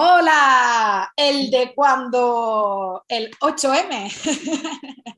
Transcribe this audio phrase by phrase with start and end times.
[0.00, 4.12] Hola, el de cuando el 8M,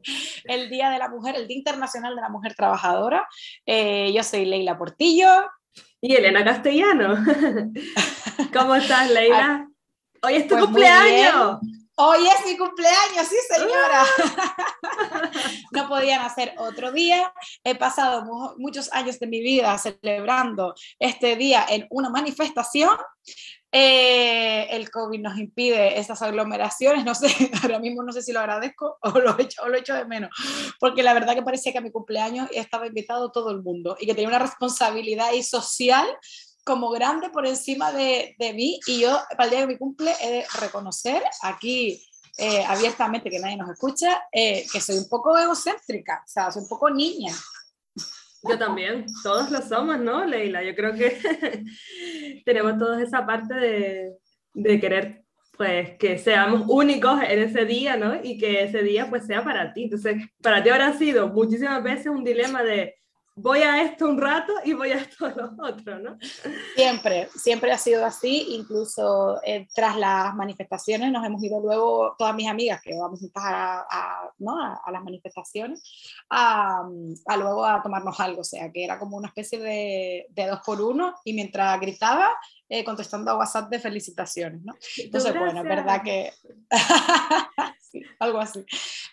[0.45, 3.29] el Día de la Mujer, el Día Internacional de la Mujer Trabajadora.
[3.67, 5.29] Eh, yo soy Leila Portillo.
[6.01, 7.15] Y Elena Castellano.
[8.55, 9.69] ¿Cómo estás, Leila?
[10.23, 11.59] Hoy es tu pues cumpleaños.
[12.03, 14.07] Hoy es mi cumpleaños, sí señora.
[15.73, 17.31] no podían hacer otro día.
[17.63, 18.25] He pasado
[18.57, 22.97] muchos años de mi vida celebrando este día en una manifestación.
[23.71, 27.29] Eh, el COVID nos impide esas aglomeraciones, no sé,
[27.63, 29.95] ahora mismo no sé si lo agradezco o lo he hecho, o lo he hecho
[29.95, 30.31] de menos,
[30.81, 34.07] porque la verdad que parecía que a mi cumpleaños estaba invitado todo el mundo y
[34.07, 36.09] que tenía una responsabilidad y social
[36.65, 40.13] como grande por encima de, de, mí y yo para el día de mi cumple
[40.21, 42.03] he de reconocer aquí
[42.39, 46.63] eh, abiertamente que nadie nos escucha eh, que soy un poco egocéntrica, o sea, soy
[46.63, 47.33] un poco niña.
[48.43, 50.63] Yo también, todos lo somos, ¿no, Leila?
[50.63, 51.65] Yo creo que
[52.45, 54.17] tenemos todos esa parte de,
[54.55, 55.25] de querer
[55.61, 58.19] pues que seamos únicos en ese día, ¿no?
[58.23, 59.85] Y que ese día pues sea para ti.
[59.85, 62.95] Entonces, para ti habrá sido muchísimas veces un dilema de
[63.43, 66.19] voy a esto un rato y voy a esto a lo otro, ¿no?
[66.75, 72.35] Siempre, siempre ha sido así, incluso eh, tras las manifestaciones nos hemos ido luego, todas
[72.35, 74.63] mis amigas que vamos a, a, ¿no?
[74.63, 75.83] a, a las manifestaciones,
[76.29, 76.83] a,
[77.37, 80.81] luego a tomarnos algo, o sea, que era como una especie de, de dos por
[80.81, 82.31] uno y mientras gritaba,
[82.69, 84.75] eh, contestando a WhatsApp de felicitaciones, ¿no?
[84.97, 86.33] Entonces, bueno, es verdad que...
[88.19, 88.65] algo así.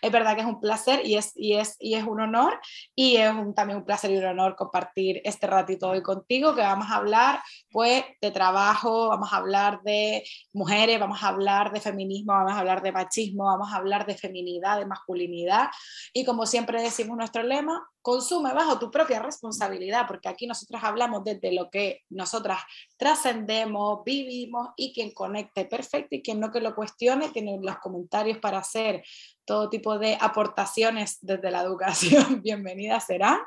[0.02, 2.60] Es verdad que es un placer y es, y es, y es un honor
[2.94, 6.88] y es también un placer y un honor compartir este ratito hoy contigo, que vamos
[6.90, 12.32] a hablar pues de trabajo, vamos a hablar de mujeres, vamos a hablar de feminismo,
[12.32, 15.68] vamos a hablar de machismo, vamos a hablar de feminidad, de masculinidad
[16.12, 21.24] y como siempre decimos nuestro lema, consume bajo tu propia responsabilidad, porque aquí nosotras hablamos
[21.24, 22.58] desde lo que nosotras
[22.96, 28.38] trascendemos, vivimos y quien conecte perfecto y quien no que lo cuestione tiene los comentarios
[28.38, 29.04] para hacer
[29.44, 33.40] todo tipo de aportaciones desde la educación, bienvenidas serán.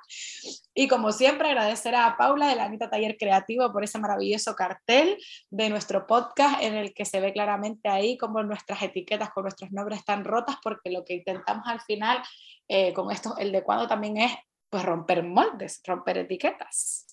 [0.75, 5.17] Y como siempre, agradecer a Paula de la Anita Taller Creativo por ese maravilloso cartel
[5.49, 9.72] de nuestro podcast en el que se ve claramente ahí como nuestras etiquetas con nuestros
[9.72, 12.22] nombres están rotas, porque lo que intentamos al final
[12.67, 14.31] eh, con esto, el de cuando también es
[14.71, 17.05] pues romper moldes, romper etiquetas.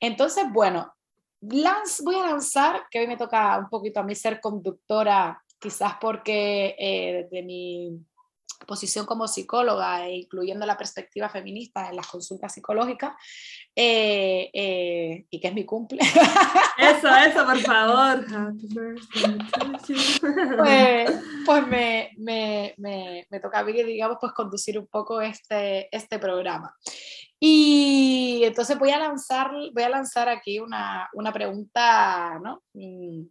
[0.00, 0.94] Entonces, bueno,
[2.04, 6.76] voy a lanzar, que hoy me toca un poquito a mí ser conductora, quizás porque
[6.78, 7.98] eh, de mi
[8.64, 13.12] posición como psicóloga, e incluyendo la perspectiva feminista en las consultas psicológicas,
[13.74, 16.00] eh, eh, y que es mi cumple.
[16.76, 18.24] Eso, eso, por favor.
[20.58, 21.10] pues,
[21.46, 26.18] pues me, me, me, me, toca a mí, digamos, pues conducir un poco este, este
[26.18, 26.74] programa.
[27.38, 32.62] Y entonces voy a lanzar, voy a lanzar aquí una, una pregunta, ¿no?
[32.72, 33.26] Mm,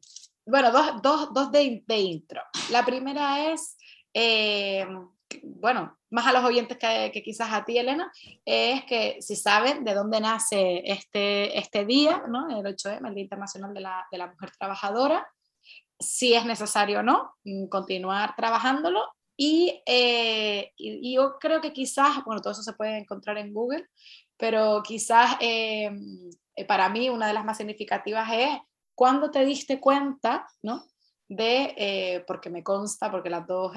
[0.45, 2.41] bueno, dos, dos, dos de, de, intro.
[2.69, 3.77] La primera es,
[4.13, 4.85] eh,
[5.43, 8.11] bueno, más a los oyentes que, quizás a ti, Elena,
[8.45, 12.49] es que si saben de dónde nace este, este día, ¿no?
[12.49, 15.27] el 8M, el Día Internacional de la, de la Mujer Trabajadora,
[15.99, 19.01] si es necesario o no mm, continuar trabajándolo.
[19.35, 23.51] Y, eh, y, y, yo creo que quizás, bueno, todo eso se puede encontrar en
[23.51, 23.87] Google,
[24.37, 25.89] pero quizás eh,
[26.55, 28.49] eh para mí una de las más significativas es
[28.93, 30.85] cuando te diste cuenta, ¿no?
[31.27, 33.71] De, porque me consta, porque las dos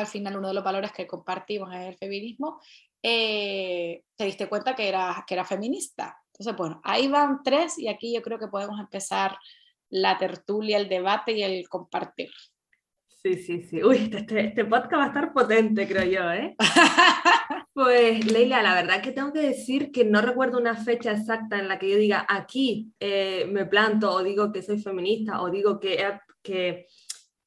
[0.00, 2.60] al final uno de los valores que compartimos es el feminismo,
[3.02, 6.18] eh, te diste cuenta que era, que era feminista.
[6.32, 9.36] Entonces, bueno, ahí van tres y aquí yo creo que podemos empezar
[9.90, 12.30] la tertulia, el debate y el compartir.
[13.22, 13.82] Sí, sí, sí.
[13.84, 16.56] Uy, este, este, este podcast va a estar potente, creo yo, ¿eh?
[17.74, 21.68] pues, Leila, la verdad que tengo que decir que no recuerdo una fecha exacta en
[21.68, 25.78] la que yo diga aquí eh, me planto o digo que soy feminista o digo
[25.78, 26.02] que,
[26.42, 26.86] que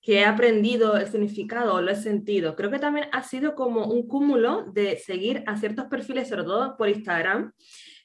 [0.04, 2.58] que he aprendido el significado lo he sentido.
[2.58, 6.76] Creo que también ha sido como un cúmulo de seguir a ciertos perfiles, sobre todo
[6.76, 7.54] por Instagram,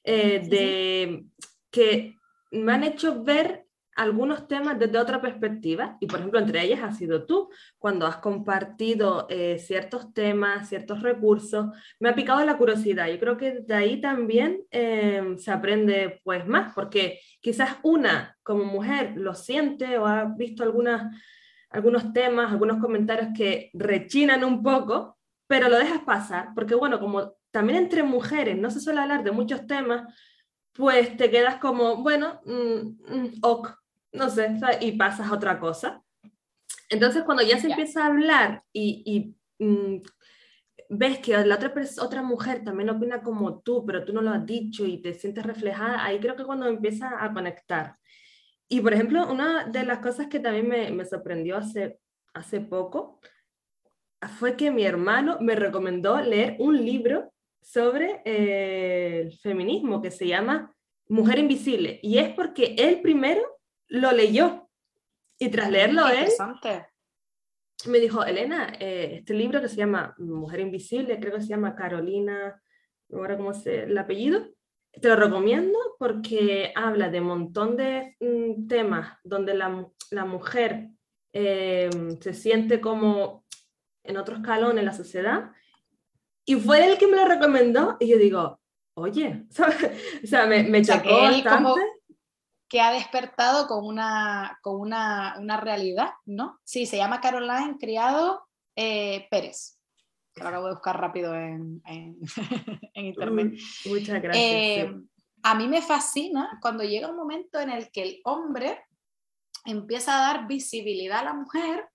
[0.04, 1.24] eh, de,
[1.72, 2.14] que
[2.52, 3.64] me han hecho ver
[3.96, 7.50] algunos temas desde otra perspectiva y por ejemplo entre ellas ha sido tú.
[7.78, 11.66] Cuando has compartido eh, ciertos temas ciertos recursos
[11.98, 13.08] me ha picado la curiosidad.
[13.08, 18.62] Yo creo que de ahí también eh, se aprende pues más porque quizás una como
[18.62, 21.12] mujer lo siente o ha visto algunas
[21.70, 27.34] algunos temas, algunos comentarios que rechinan un poco, pero lo dejas pasar, porque bueno, como
[27.50, 30.12] también entre mujeres no se suele hablar de muchos temas,
[30.72, 33.68] pues te quedas como, bueno, mm, mm, ok,
[34.12, 36.02] no sé, y pasas a otra cosa.
[36.88, 40.02] Entonces, cuando ya se empieza a hablar y, y mm,
[40.90, 44.46] ves que la otra, otra mujer también opina como tú, pero tú no lo has
[44.46, 47.96] dicho y te sientes reflejada, ahí creo que cuando empieza a conectar.
[48.68, 51.98] Y por ejemplo, una de las cosas que también me, me sorprendió hace,
[52.34, 53.20] hace poco
[54.38, 57.32] fue que mi hermano me recomendó leer un libro
[57.62, 60.74] sobre eh, el feminismo que se llama
[61.08, 62.00] Mujer Invisible.
[62.02, 63.42] Y es porque él primero
[63.88, 64.68] lo leyó.
[65.38, 66.28] Y tras leerlo él,
[67.86, 71.76] me dijo, Elena, eh, este libro que se llama Mujer Invisible, creo que se llama
[71.76, 72.60] Carolina,
[73.08, 74.48] no recuerdo cómo es el apellido,
[75.00, 80.90] te lo recomiendo porque habla de un montón de mm, temas donde la, la mujer
[81.32, 81.90] eh,
[82.20, 83.44] se siente como
[84.04, 85.52] en otro escalón en la sociedad.
[86.44, 88.60] Y fue él que me lo recomendó y yo digo,
[88.94, 89.46] oye,
[90.24, 91.80] o sea, me, me chocó bastante.
[92.68, 96.58] que ha despertado con una, con una, una, realidad, ¿no?
[96.64, 98.46] Sí, se llama Caroline Criado
[98.76, 99.77] eh, Pérez.
[100.40, 102.18] Lo acabo de buscar rápido en, en,
[102.94, 103.54] internet.
[103.86, 104.44] muchas gracias.
[104.44, 104.94] Eh,
[105.42, 108.84] a mí me fascina cuando llega un momento en el que el hombre
[109.64, 111.88] empieza a dar visibilidad a la mujer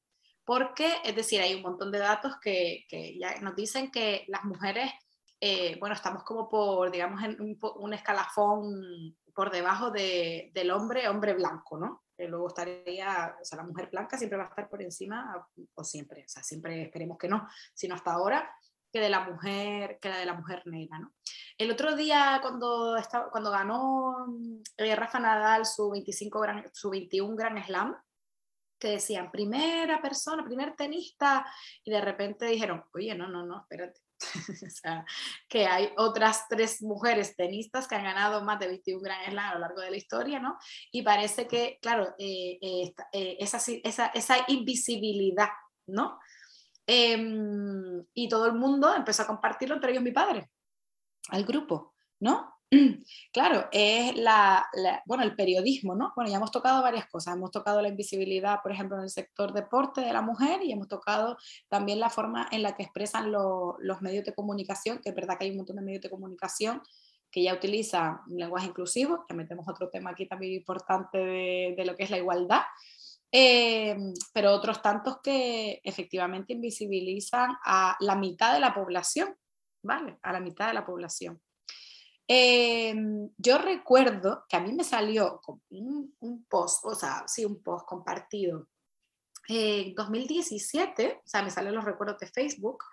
[0.46, 4.44] porque, es decir, hay un montón de datos que, que ya nos dicen que las
[4.44, 4.92] mujeres,
[5.40, 11.34] eh, bueno, estamos como por, digamos, en un, escalafón por debajo de, del hombre, hombre
[11.34, 12.03] blanco, ¿no?
[12.16, 15.84] Que luego estaría, o sea, la mujer blanca siempre va a estar por encima, o
[15.84, 18.54] siempre, o sea, siempre esperemos que no, sino hasta ahora,
[18.92, 21.14] que de la mujer, que la de la mujer negra, ¿no?
[21.58, 24.28] El otro día cuando, estaba, cuando ganó
[24.78, 27.96] eh, Rafa Nadal su, 25 gran, su 21 Gran Slam,
[28.80, 31.46] que decían primera persona, primer tenista,
[31.84, 34.02] y de repente dijeron, oye, no, no, no, espérate.
[35.50, 39.54] que hay otras tres mujeres tenistas que han ganado más de 21 Grand Slam a
[39.56, 40.58] lo largo de la historia, ¿no?
[40.92, 45.50] Y parece que, claro, eh, eh, eh, esa, esa, esa, invisibilidad,
[45.88, 46.20] ¿no?
[46.86, 50.50] Em, y todo el mundo empezó a compartirlo, entre ellos mi padre,
[51.30, 52.53] al grupo, ¿no?
[53.32, 54.66] Claro, es la,
[55.06, 56.14] bueno, el periodismo, ¿no?
[56.16, 57.36] Bueno, ya hemos tocado varias cosas.
[57.36, 60.88] Hemos tocado la invisibilidad, por ejemplo, en el sector deporte de la mujer y hemos
[60.88, 61.38] tocado
[61.68, 65.46] también la forma en la que expresan los medios de comunicación, que es verdad que
[65.46, 66.82] hay un montón de medios de comunicación
[67.32, 71.96] que ya utilizan un lenguaje inclusivo, que metemos otro tema aquí también importante de, lo
[71.96, 72.62] que es la igualdad,
[73.32, 73.98] eh,
[74.32, 79.36] pero otros tantos que efectivamente invisibilizan a la mitad de la población,
[79.84, 80.20] ¿vale?
[80.22, 81.42] A la mitad de la población.
[82.28, 87.86] Em, yo recuerdo que a mí me salió un, post, o sea, sí, un post
[87.86, 88.68] compartido
[89.48, 92.84] en 2017, o sea, me salen los recuerdos de Facebook,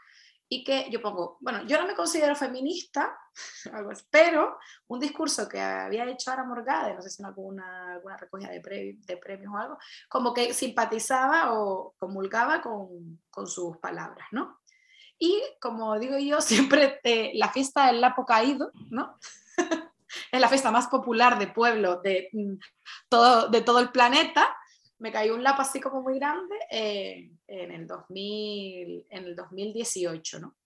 [0.53, 3.17] y que yo pongo, bueno, yo no me considero feminista,
[4.11, 9.17] pero un discurso que había hecho Ara Morgade, no sé si en alguna, recogida de,
[9.17, 9.79] premios o algo,
[10.09, 14.60] como que simpatizaba o comulgaba con sus palabras, ¿no?
[15.21, 19.17] Y como digo yo, siempre eh, la fiesta del Lapo Caído, ¿no?
[20.33, 22.55] es la fiesta más popular de pueblo de, mm,
[23.09, 24.57] todo, de todo el planeta.
[24.99, 30.41] Me cayó un lapo así como muy grande eh, en, el 2000, en el 2018,
[30.41, 30.57] ¿no?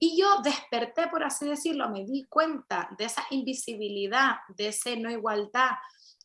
[0.00, 5.10] Y yo desperté, por así decirlo, me di cuenta de esa invisibilidad, de esa no
[5.10, 5.70] igualdad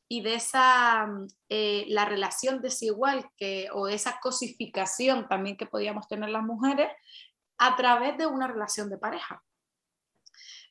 [0.07, 1.07] y de esa
[1.49, 6.89] eh, la relación desigual que, o esa cosificación también que podíamos tener las mujeres
[7.65, 9.42] a través de una relación de pareja.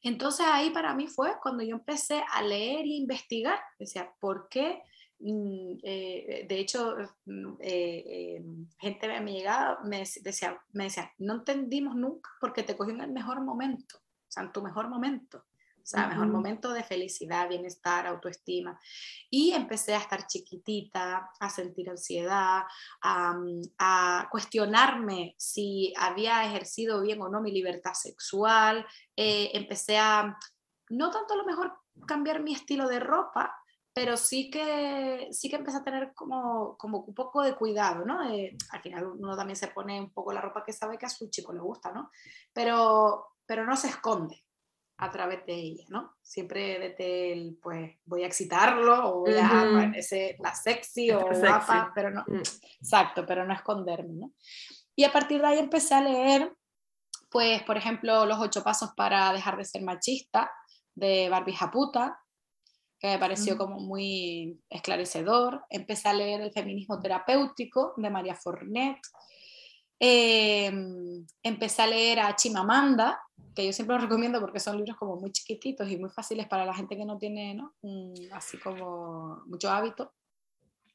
[0.02, 4.82] Entonces ahí para mí fue cuando yo empecé a leer e investigar, decía, ¿por qué?
[5.20, 8.44] Mm, eh, de hecho, mm, eh, eh,
[8.78, 13.12] gente me llegaba, me decía, me decía, no entendimos nunca porque te cogió en el
[13.12, 15.44] mejor momento, o sea, en tu mejor momento.
[15.82, 18.78] O sea, mejor momento de felicidad, bienestar, autoestima.
[19.28, 22.62] Y empecé a estar chiquitita, a sentir ansiedad,
[23.02, 28.86] a, cuestionarme si había ejercido bien o no mi libertad sexual.
[29.16, 30.38] Eh, empecé a,
[30.90, 31.72] no tanto a lo mejor
[32.06, 33.54] cambiar mi estilo de ropa,
[33.94, 38.20] pero sí que, sí que empecé a tener como, como un poco de cuidado, ¿no?
[38.20, 41.28] al final uno también se pone un poco la ropa que sabe que a su
[41.28, 42.10] chico le gusta, ¿no?
[42.52, 44.44] Pero, pero no se esconde,
[45.02, 46.14] a través de ella, ¿no?
[46.22, 51.90] Siempre desde el, pues, voy a excitarlo o voy a ese, la sexy o guapa,
[51.92, 52.42] pero no, mm.
[52.80, 54.32] exacto, pero no esconderme, ¿no?
[54.94, 56.54] Y a partir de ahí empecé a leer,
[57.30, 60.52] pues, por ejemplo, Los ocho pasos para dejar de ser machista,
[60.94, 62.20] de Barbie Japuta,
[63.00, 63.58] que me pareció mm.
[63.58, 65.64] como muy esclarecedor.
[65.68, 69.00] Empecé a leer El feminismo terapéutico, de María Fornet.
[70.04, 73.20] Em, empecé a leer a Chimamanda,
[73.54, 76.66] que yo siempre los recomiendo porque son libros como muy chiquititos y muy fáciles para
[76.66, 77.72] la gente que no tiene, ¿no?
[78.32, 80.12] así como mucho hábito.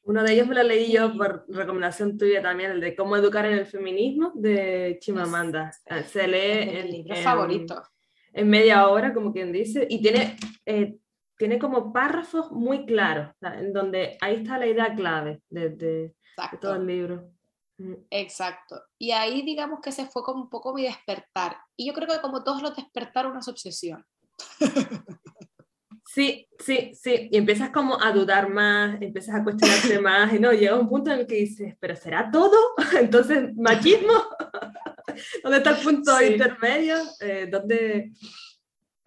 [0.02, 3.46] Uno de ellos me lo leí yo por recomendación tuya también, el de Cómo educar
[3.46, 5.72] en el feminismo de Chimamanda.
[6.06, 7.82] Se lee el libro favorito.
[8.34, 10.36] En media hora, como quien dice, y tiene,
[10.66, 10.98] eh,
[11.38, 16.12] tiene como párrafos muy claros, en donde ahí está la idea clave de,
[16.60, 17.37] todo el libro.
[18.10, 18.82] Exacto.
[18.98, 21.56] Y ahí digamos que se fue como un poco mi despertar.
[21.76, 24.04] Y yo creo que como todos los despertar una obsesión.
[26.18, 27.28] Sí, sí, sí.
[27.30, 31.12] Y empiezas como a dudar más, empiezas a cuestionarte más, y no, llega un punto
[31.12, 32.56] en el que dices, pero ¿será todo?
[33.00, 34.14] Entonces, machismo.
[35.42, 36.96] ¿Dónde está el punto intermedio?
[37.20, 38.12] Eh, ¿Dónde,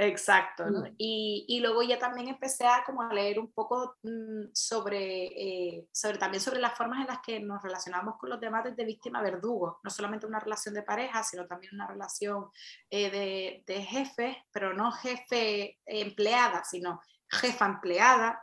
[0.03, 0.65] Exacto,
[0.97, 5.87] y, y, luego ya también empecé a como a leer un poco mm, sobre, eh,
[5.91, 9.79] sobre, también sobre las formas en las que nos relacionamos con los debates de víctima-verdugo,
[9.83, 12.47] no solamente una relación de pareja, sino también una relación
[12.89, 18.41] eh, de, de, jefe, pero no jefe empleada, sino jefa empleada,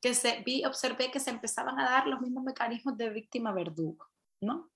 [0.00, 4.06] que se, vi, observé que se empezaban a dar los mismos mecanismos de víctima-verdugo,
[4.40, 4.70] ¿no?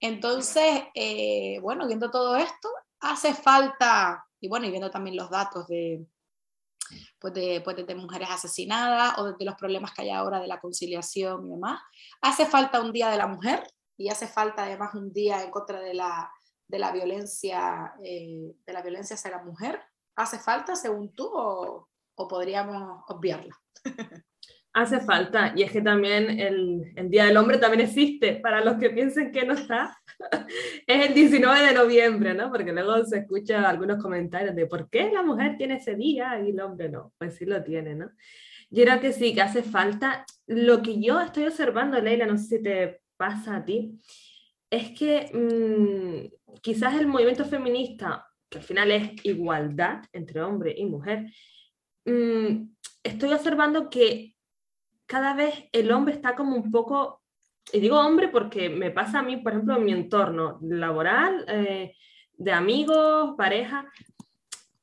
[0.00, 2.68] Entonces, eh, bueno, viendo todo esto,
[2.98, 6.06] hace falta y bueno, y viendo también los datos de,
[7.18, 10.60] pues de, pues de, mujeres asesinadas o de, los problemas que hay ahora de la
[10.60, 11.80] conciliación y demás,
[12.20, 15.80] hace falta un día de la mujer y hace falta además un día en contra
[15.80, 16.30] de la,
[16.68, 19.80] de la violencia eh, de la violencia hacia la mujer.
[20.14, 23.58] ¿Hace falta según tú o, o podríamos obviarla?
[24.74, 25.52] hace falta.
[25.56, 29.46] Y es que también el, Día del Hombre también existe, para los que piensen que
[29.46, 29.96] no está.
[30.86, 32.50] es el 19 de noviembre, ¿no?
[32.50, 36.50] Porque luego se escucha algunos comentarios de por qué la mujer tiene ese día y
[36.50, 37.12] el hombre no.
[37.16, 38.10] Pues sí lo tiene, ¿no?
[38.68, 40.26] Yo creo que sí, que hace falta.
[40.46, 43.96] Lo que yo estoy observando, Leila, no sé si te pasa a ti,
[44.68, 50.84] es que mmm, quizás el movimiento feminista, que al final es igualdad entre hombre y
[50.84, 51.30] mujer,
[52.06, 52.66] mmm,
[53.04, 54.33] estoy observando que
[55.14, 57.22] cada vez el hombre está como un poco,
[57.72, 61.94] y digo hombre porque me pasa a mí, por ejemplo, en mi entorno laboral, eh,
[62.36, 63.88] de amigos, pareja,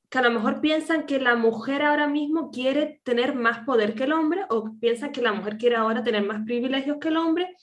[0.10, 4.06] que a lo mejor piensan que la mujer ahora mismo quiere tener más poder que
[4.06, 7.54] el hombre o piensan que la mujer quiere ahora tener más privilegios que el hombre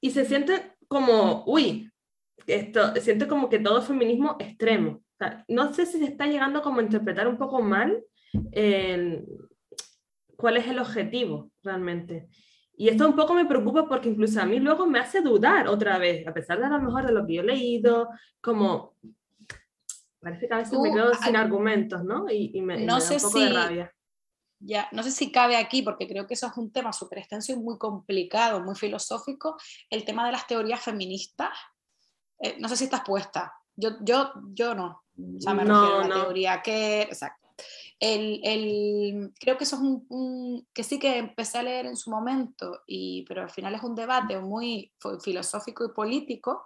[0.00, 1.90] y se siente como, uy,
[2.46, 5.02] esto, siente como que todo feminismo extremo.
[5.48, 8.00] no sé si se está llegando como a interpretar un poco mal
[10.40, 12.28] cuál es el objetivo realmente.
[12.76, 15.98] Y esto un poco me preocupa porque incluso a mí luego me hace dudar otra
[15.98, 18.08] vez, a pesar de a lo mejor de lo que yo he leído,
[18.40, 18.94] como
[20.18, 22.26] parece que a veces me quedo sin argumentos, ¿no?
[22.30, 23.94] Y, me, no sé da un poco si, de rabia.
[24.60, 27.52] Ya, no sé si cabe aquí, porque creo que eso es un tema súper extenso
[27.52, 29.56] y muy complicado, muy filosófico,
[29.88, 31.50] el tema de las teorías feministas.
[32.38, 33.52] Eh, no sé si estás puesta.
[33.76, 35.04] Yo, yo, yo no.
[35.36, 37.02] O sea, me no, refiero a la teoría que...
[37.02, 37.39] Exacto
[37.98, 42.10] el, el, creo que eso es un, que sí que empecé a leer en su
[42.10, 46.64] momento, y, pero al final es un debate muy filosófico y político.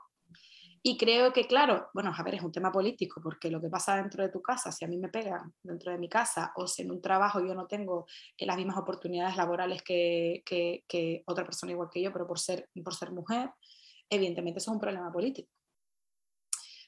[0.86, 3.96] Y creo que, claro, bueno, a ver, es un tema político, porque lo que pasa
[3.96, 6.82] dentro de tu casa, si a mí me pegan dentro de mi casa, o si
[6.82, 11.42] en un trabajo yo no tengo eh, las mismas oportunidades laborales que, que, que otra
[11.42, 13.50] persona igual que yo, pero por ser, por ser mujer,
[14.10, 15.50] evidentemente eso es un problema político.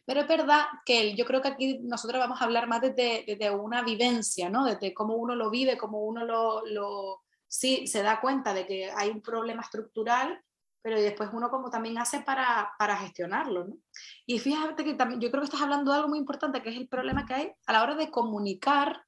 [0.06, 3.50] Pero es verdad que yo creo que aquí nosotros vamos a hablar más desde, desde
[3.50, 4.64] una vivencia, ¿no?
[4.64, 8.90] Desde cómo uno lo vive, cómo uno lo, lo, sí se da cuenta de que
[8.90, 10.40] hay un problema estructural,
[10.80, 13.76] pero después uno como también hace para, para gestionarlo, ¿no?
[14.24, 16.76] Y fíjate que también, yo creo que estás hablando de algo muy importante, que es
[16.76, 19.04] el problema que hay a la hora de comunicar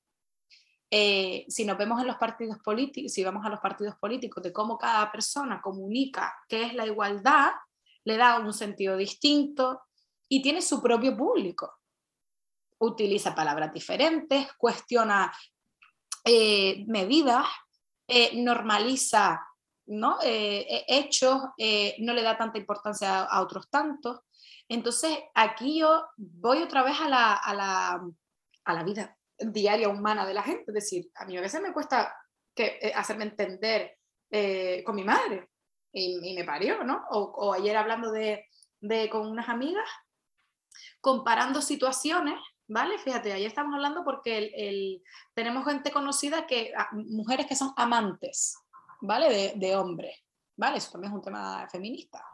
[0.90, 4.52] eh, si nos vemos en los partidos políticos, si vamos a los partidos políticos, de
[4.52, 7.52] cómo cada persona comunica qué es la igualdad,
[8.05, 9.83] le da un sentido distinto,
[10.28, 11.78] y tiene su propio público.
[12.78, 15.32] Utiliza palabras diferentes, cuestiona
[16.25, 17.47] eh, medidas,
[18.06, 19.44] eh, normaliza
[19.90, 20.18] ¿no?
[20.23, 21.40] Eh, hechos,
[22.00, 24.20] no le da tanta importancia a, otros tantos.
[24.68, 28.06] Entonces, aquí yo voy otra vez a la, a la,
[28.66, 30.64] a la vida diaria humana de la gente.
[30.66, 32.14] Es decir, a mí a veces me cuesta
[32.54, 33.97] que, hacerme entender
[34.85, 35.49] con mi madre
[35.90, 37.06] y, me parió, ¿no?
[37.08, 38.44] O, o ayer hablando de,
[38.80, 39.88] de, con unas amigas,
[41.00, 42.99] comparando situaciones, ¿vale?
[42.99, 45.02] Fíjate, ahí estamos hablando porque el,
[45.35, 48.58] tenemos gente conocida que, ah, mujeres que son amantes,
[49.00, 49.28] ¿vale?
[49.28, 50.16] De, de hombres,
[50.56, 50.78] ¿vale?
[50.78, 52.25] Eso también es un tema feminista.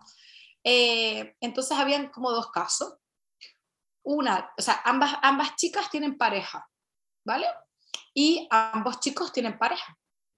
[0.64, 2.94] Eh, entonces habían como dos casos.
[4.02, 6.68] Una, o sea, ambas, ambas chicas tienen pareja,
[7.24, 7.46] ¿vale?
[8.12, 9.96] Y ambos chicos tienen pareja.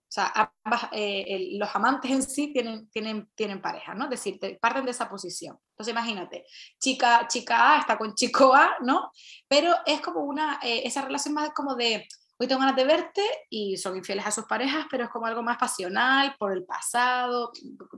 [0.09, 0.53] O sea,
[0.93, 4.05] eh, los amantes en sí tienen, tienen, tienen pareja, ¿no?
[4.05, 5.59] Es decir, parten de esa posición.
[5.71, 6.47] Entonces, imagínate,
[6.79, 9.11] chica, chica A está con chico A, ¿no?
[9.49, 12.07] Pero es como una, eh, esa relación más como de,
[12.39, 15.43] hoy tengo ganas de verte y son infieles a sus parejas, pero es como algo
[15.43, 17.51] más pasional, por el pasado,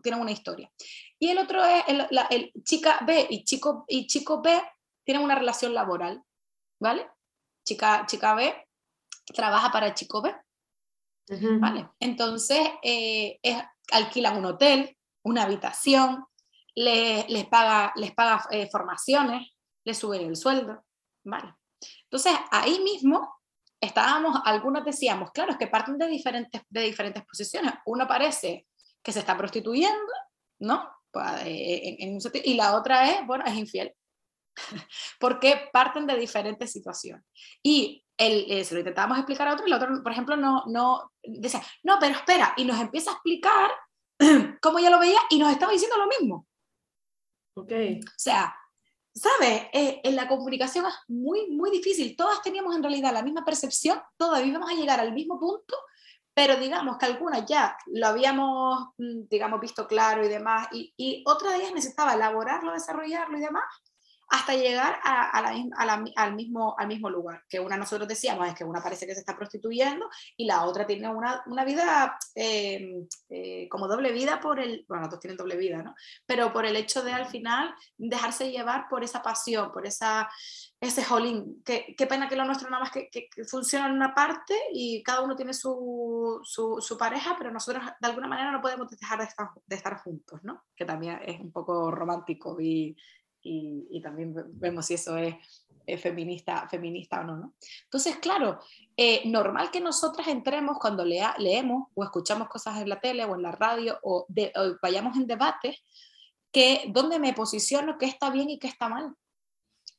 [0.02, 0.70] tienen una historia.
[1.18, 1.84] Y el otro es,
[2.30, 4.58] el, chica B y chico, y chico B
[5.04, 6.22] tienen una relación laboral,
[6.80, 7.06] ¿vale?
[7.66, 8.66] Chica, chica B
[9.34, 10.34] trabaja para chico B
[11.60, 11.88] ¿vale?
[12.00, 13.38] Entonces, eh,
[13.90, 16.24] alquilan un hotel, una habitación,
[16.74, 19.52] les paga, les paga eh, formaciones,
[19.84, 20.84] les suben el sueldo,
[21.24, 21.54] ¿vale?
[22.04, 23.36] Entonces, ahí mismo
[23.80, 27.74] estábamos, algunos decíamos, claro, es que parten de diferentes, de diferentes posiciones.
[27.86, 28.66] Uno parece
[29.02, 30.12] que se está prostituyendo,
[30.60, 30.88] ¿no?
[31.10, 33.92] Pues, eh, y la otra es, bueno, es infiel.
[35.20, 37.24] Porque parten de diferentes situaciones.
[37.62, 40.64] Y el, eh, se lo intentábamos explicar a otro y el otro, por ejemplo, no,
[40.66, 43.70] no, decía, no, pero espera, y nos empieza a explicar
[44.60, 46.46] cómo ya lo veía y nos estaba diciendo lo mismo.
[47.54, 47.72] Ok.
[48.06, 48.54] O sea,
[49.14, 49.62] ¿sabes?
[49.72, 52.16] Eh, en la comunicación es muy, muy difícil.
[52.16, 55.76] Todas teníamos en realidad la misma percepción, todas íbamos a llegar al mismo punto,
[56.34, 61.24] pero digamos que algunas ya lo habíamos, mm, digamos, visto claro y demás, y, y
[61.26, 63.64] otra de ellas necesitaba elaborarlo, desarrollarlo y demás,
[64.28, 67.44] hasta llegar a, al, mismo, al mismo lugar.
[67.48, 70.86] Que una nosotros decíamos es que una parece que se está prostituyendo y la otra
[70.86, 75.38] tiene una, una vida em, eh, como doble vida por el, bueno, las dos tienen
[75.38, 75.94] doble vida, ¿no?
[76.26, 80.28] Pero por el hecho de al final dejarse llevar por esa pasión, por esa,
[80.78, 81.62] ese jolín.
[81.64, 85.02] Qué, qué pena que lo nuestro nada más que, que, funciona en una parte y
[85.02, 89.18] cada uno tiene su, su, su, pareja, pero nosotros de alguna manera no podemos dejar
[89.18, 90.64] de estar, de estar juntos, ¿no?
[90.76, 92.94] Que también es un poco romántico y
[93.42, 95.34] y, también vemos si eso es,
[96.02, 97.54] feminista, feminista o no, no.
[97.84, 98.60] Entonces, claro,
[98.94, 103.34] eh, normal que nosotras entremos cuando lea, leemos o escuchamos cosas en la tele o
[103.34, 104.26] en la radio o,
[104.82, 105.82] vayamos en debates,
[106.52, 109.14] que donde me posiciono qué está bien y qué está mal.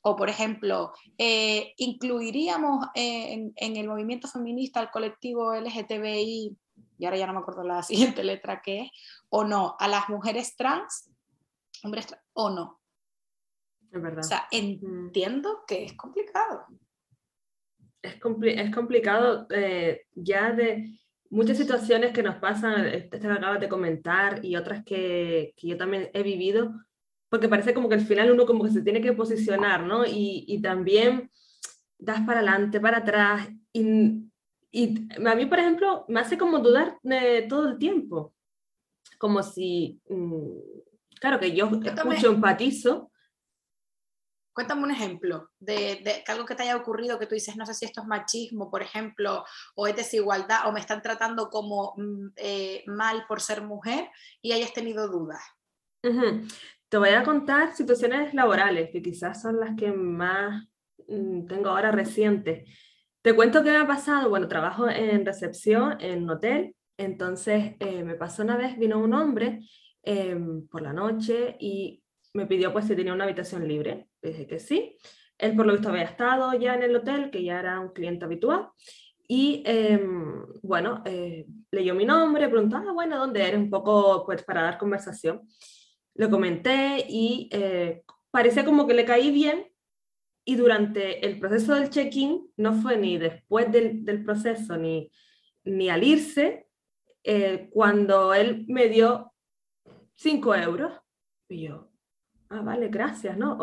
[0.02, 6.56] O, por ejemplo, eh, incluiríamos en, en, el movimiento feminista al colectivo LGTBI,
[6.98, 8.90] y ahora ya no me acuerdo la siguiente letra que es,
[9.28, 11.10] o no, a las mujeres trans,
[11.82, 12.79] hombres trans, o no.
[13.90, 14.20] Es verdad.
[14.20, 16.66] O sea, entiendo que es complicado.
[18.02, 23.68] Es, es complicado eh, ya de muchas situaciones que nos pasan, esta que acabas de
[23.68, 26.72] comentar y otras que, que, yo también he vivido,
[27.28, 30.04] porque parece como que al final uno como que se tiene que posicionar, ¿no?
[30.04, 31.30] Y, y también
[31.98, 33.48] das para adelante, para atrás.
[33.72, 34.24] Y,
[34.72, 38.34] y, a mí, por ejemplo, me hace como dudar de todo el tiempo.
[39.18, 40.48] Como si, mm,
[41.20, 43.09] claro que yo, yo escucho, empatizo,
[44.60, 47.86] Cuéntame un ejemplo de, algo que te haya ocurrido que tú dices, no sé si
[47.86, 49.42] esto es machismo, por ejemplo,
[49.74, 54.10] o es desigualdad, o me están tratando como mm, eh, mal por ser mujer
[54.42, 55.40] y hayas tenido dudas.
[56.02, 60.68] Te voy a contar situaciones laborales, que quizás son las que más
[61.08, 62.68] mm, tengo ahora recientes.
[63.22, 64.28] Te cuento qué me ha pasado.
[64.28, 69.60] Bueno, trabajo en recepción en hotel, entonces eh, me pasó una vez, vino un hombre
[70.02, 71.99] em, por la noche y
[72.34, 74.08] me pidió pues si tenía una habitación libre.
[74.22, 74.96] dije que sí.
[75.38, 78.24] Él por lo visto había estado ya en el hotel, que ya era un cliente
[78.24, 78.68] habitual.
[79.26, 83.60] Y em, bueno, eh, leyó mi nombre, preguntó, ah, bueno, ¿dónde eres?
[83.60, 85.42] Un poco pues para dar conversación.
[86.14, 89.66] Lo comenté y eh, parecía como que le caí bien.
[90.44, 95.10] Y durante el proceso del check-in, no fue ni después del, del proceso ni,
[95.64, 96.66] ni al irse,
[97.22, 99.32] eh, cuando él me dio
[100.16, 100.92] 5 euros.
[101.48, 101.89] Y yo,
[102.50, 103.58] ah, vale, gracias, ¿no?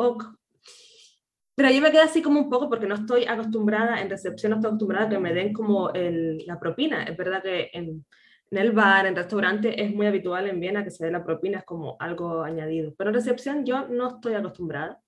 [1.56, 4.58] Pero yo me quedé así como un poco porque no estoy acostumbrada, en recepción no
[4.58, 7.04] estoy acostumbrada a que me den como el, la propina.
[7.04, 8.06] Es verdad que en,
[8.52, 11.66] el bar, en restaurante, es muy habitual en Viena que se dé la propina, es
[11.66, 12.94] como algo añadido.
[12.96, 15.02] Pero en recepción yo no estoy acostumbrada.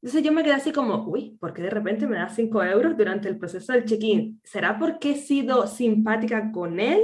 [0.00, 2.96] Entonces yo me quedé así como, uy, ¿por qué de repente me da 5 euros
[2.96, 4.40] durante el proceso del check-in?
[4.42, 7.02] ¿Será porque he sido simpática con él?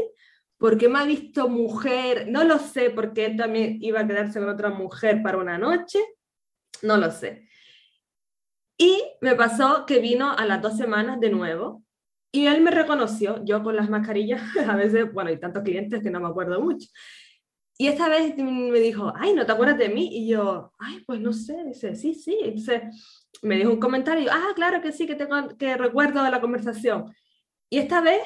[0.62, 2.28] ¿Por qué me ha visto mujer?
[2.28, 5.98] No lo sé, porque él también iba a quedarse con otra mujer para una noche.
[6.82, 7.48] No lo sé.
[8.78, 11.82] Y me pasó que vino a las dos semanas de nuevo
[12.30, 16.10] y él me reconoció, yo con las mascarillas, a veces, bueno, hay tantos clientes que
[16.10, 16.86] no me acuerdo mucho.
[17.76, 20.10] Y esta vez me dijo, ay, ¿no te acuerdas de mí?
[20.12, 22.38] Y yo, ay, pues no sé, dice, sí, sí.
[22.40, 22.82] Entonces
[23.42, 27.12] me dijo un comentario, ah, claro que sí, que, tengo, que recuerdo de la conversación.
[27.68, 28.22] Y esta vez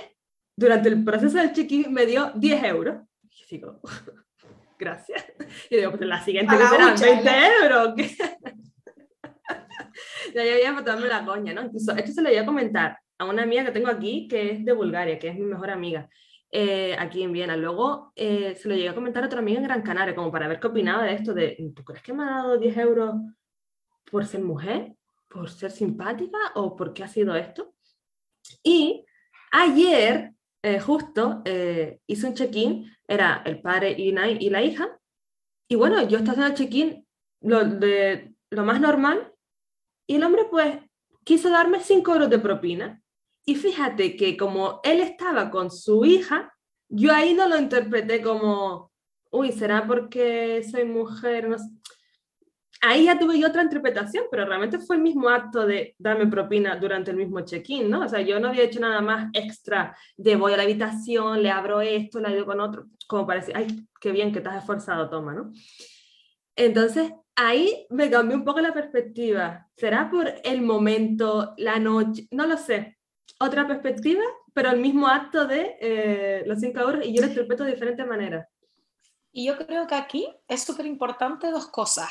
[0.56, 3.02] durante el proceso del check-in me dio 10 euros.
[3.22, 3.80] Y digo,
[4.78, 5.24] gracias.
[5.70, 7.30] Y digo, pues la siguiente vez serán 20
[7.62, 7.94] euros.
[10.34, 11.62] ya, ya, ya, botarme la coña, ¿no?
[11.62, 14.64] Incluso, esto se lo voy a comentar a una amiga que tengo aquí, que es
[14.64, 16.08] de Bulgaria, que es mi mejor amiga,
[16.50, 17.56] eh, aquí en Viena.
[17.56, 20.48] Luego eh, se lo llegué a comentar a otra amiga en Gran Canaria, como para
[20.48, 23.14] ver qué opinaba de esto, de, ¿tú crees que me ha dado 10 euros
[24.10, 24.94] por ser mujer?
[25.28, 26.38] ¿Por ser simpática?
[26.54, 27.74] ¿O por qué ha sido esto?
[28.62, 29.04] Y
[29.50, 30.35] ayer
[30.66, 34.98] eh, justo eh, hice un check-in, era el padre y, la hija,
[35.68, 37.06] y bueno, yo estaba haciendo el check-in
[37.40, 37.62] lo,
[38.50, 39.32] lo más normal,
[40.08, 40.78] y el hombre pues
[41.22, 43.00] quiso darme 5 euros de propina.
[43.44, 46.52] Y fíjate que como él estaba con su hija,
[46.88, 48.90] yo ahí no lo interpreté como,
[49.30, 51.48] uy, ¿será porque soy mujer?
[51.48, 51.58] No
[52.82, 56.76] Ahí ya tuve yo otra interpretación, pero realmente fue el mismo acto de darme propina
[56.76, 58.02] durante el mismo check-in, ¿no?
[58.02, 61.50] O sea, yo no había hecho nada más extra de voy a la habitación, le
[61.50, 64.58] abro esto, le ayudo con otro, como para decir, ay, qué bien que te has
[64.58, 65.52] esforzado, toma, ¿no?
[66.54, 69.68] Entonces, ahí me cambió un poco la perspectiva.
[69.76, 72.26] ¿Será por el momento, la noche?
[72.30, 72.98] No lo sé.
[73.38, 74.22] Otra perspectiva,
[74.54, 78.06] pero el mismo acto de eh, los cinco euros y yo lo interpreto de diferentes
[78.06, 78.48] maneras.
[79.30, 82.08] Y yo creo que aquí es súper importante dos cosas.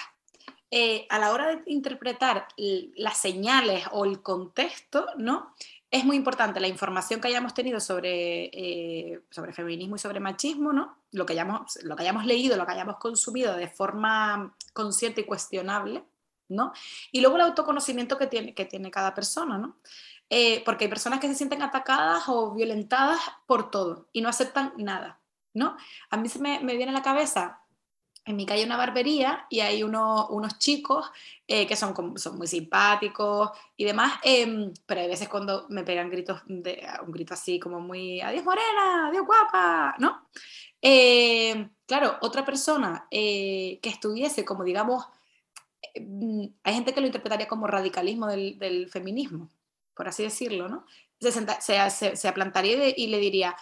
[0.78, 5.56] Eh, a la hora de interpretar las señales o el contexto, ¿no?
[5.90, 10.74] Es muy importante la información que hayamos tenido sobre, eh, sobre feminismo y sobre machismo,
[10.74, 10.98] ¿no?
[11.14, 15.24] Lo que, hayamos, lo que hayamos leído, lo que hayamos consumido de forma consciente y
[15.24, 16.04] cuestionable,
[16.50, 16.74] ¿no?
[17.14, 19.78] Y luego el autoconocimiento que tiene, que tiene cada persona, ¿no?
[20.66, 25.22] porque hay personas que se sienten atacadas o violentadas por todo y no aceptan nada.
[25.56, 25.78] ¿no?
[26.10, 27.62] A mí se me, viene a la cabeza
[28.26, 31.12] en mi calle una barbería y hay unos chicos
[31.48, 36.10] eh, que son, son muy simpáticos y demás, em, pero hay veces cuando me pegan
[36.10, 40.28] gritos, un grito así como muy, adiós morena, adiós guapa, ¿no?
[40.82, 45.06] Em, claro, otra persona eh, que estuviese como, digamos,
[45.94, 49.50] em, hay gente que lo interpretaría como radicalismo del, feminismo,
[49.96, 50.86] por así decirlo, ¿no?
[51.20, 53.56] Se, se, se, aplantaría y le diría,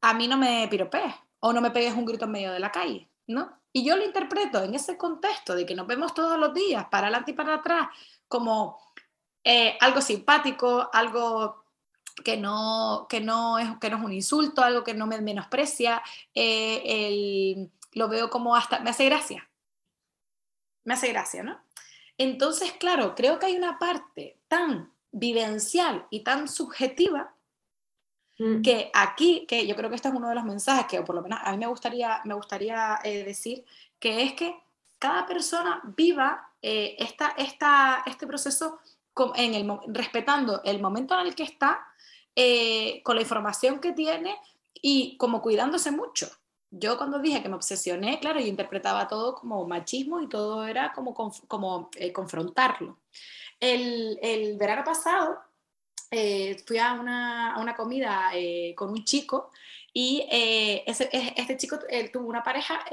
[0.00, 2.72] a mí no me piropees o no me pegues un grito en medio de la
[2.72, 3.57] calle, ¿no?
[3.72, 7.08] Y yo lo interpreto en ese contexto de que nos vemos todos los días, para
[7.08, 7.88] adelante y para atrás,
[8.26, 8.78] como
[9.44, 11.64] eh, algo simpático, algo
[12.24, 16.02] que no, que, no es, que no es un insulto, algo que no me menosprecia,
[16.34, 19.48] eh, lo veo como hasta, me hace gracia,
[20.84, 21.60] me hace gracia, ¿no?
[22.16, 27.34] Entonces, claro, creo que hay una parte tan vivencial y tan subjetiva
[28.38, 28.62] Mm.
[28.62, 31.22] Que aquí, que yo creo que este es uno de los mensajes que, por lo
[31.22, 33.64] menos a mí me gustaría, me gustaría eh, decir,
[33.98, 34.56] que es que
[34.98, 38.78] cada persona viva eh, esta, esta, este proceso
[39.34, 41.84] en el, respetando el momento en el que está,
[42.36, 44.36] eh, con la información que tiene
[44.80, 46.28] y como cuidándose mucho.
[46.70, 50.92] Yo cuando dije que me obsesioné, claro, yo interpretaba todo como machismo y todo era
[50.92, 52.98] como, como confrontarlo.
[53.58, 55.38] El, el verano pasado
[56.10, 59.50] eh, fui a una, a una comida eh, con un chico
[59.92, 61.78] y eh, ese, este chico
[62.12, 62.84] tuvo una pareja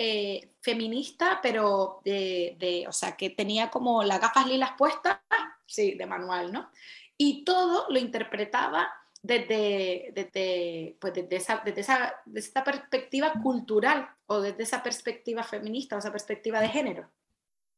[0.62, 5.20] feminista, pero de, de, o sea, que tenía como las gafas lilas puestas,
[5.66, 6.70] sí, de manual, ¿no?
[7.18, 8.90] Y todo lo interpretaba
[9.22, 15.44] desde, desde, pues desde, esa, desde, esa, desde esa perspectiva cultural o desde esa perspectiva
[15.44, 17.12] feminista o esa perspectiva de género,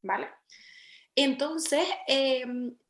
[0.02, 0.28] ¿vale?
[1.14, 1.86] Entonces,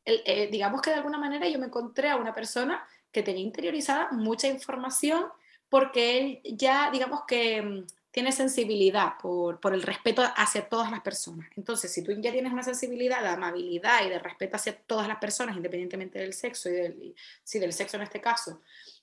[0.08, 3.42] em, eh, digamos que de alguna manera yo me encontré a una persona que tenía
[3.42, 5.26] interiorizada mucha información
[5.68, 11.48] porque él ya, digamos que em, tiene sensibilidad por, el respeto hacia todas las personas.
[11.56, 15.18] Entonces, si tú ya tienes una sensibilidad de amabilidad y de respeto hacia todas las
[15.18, 18.60] personas, independientemente del sexo y del, sí, del sexo en este caso,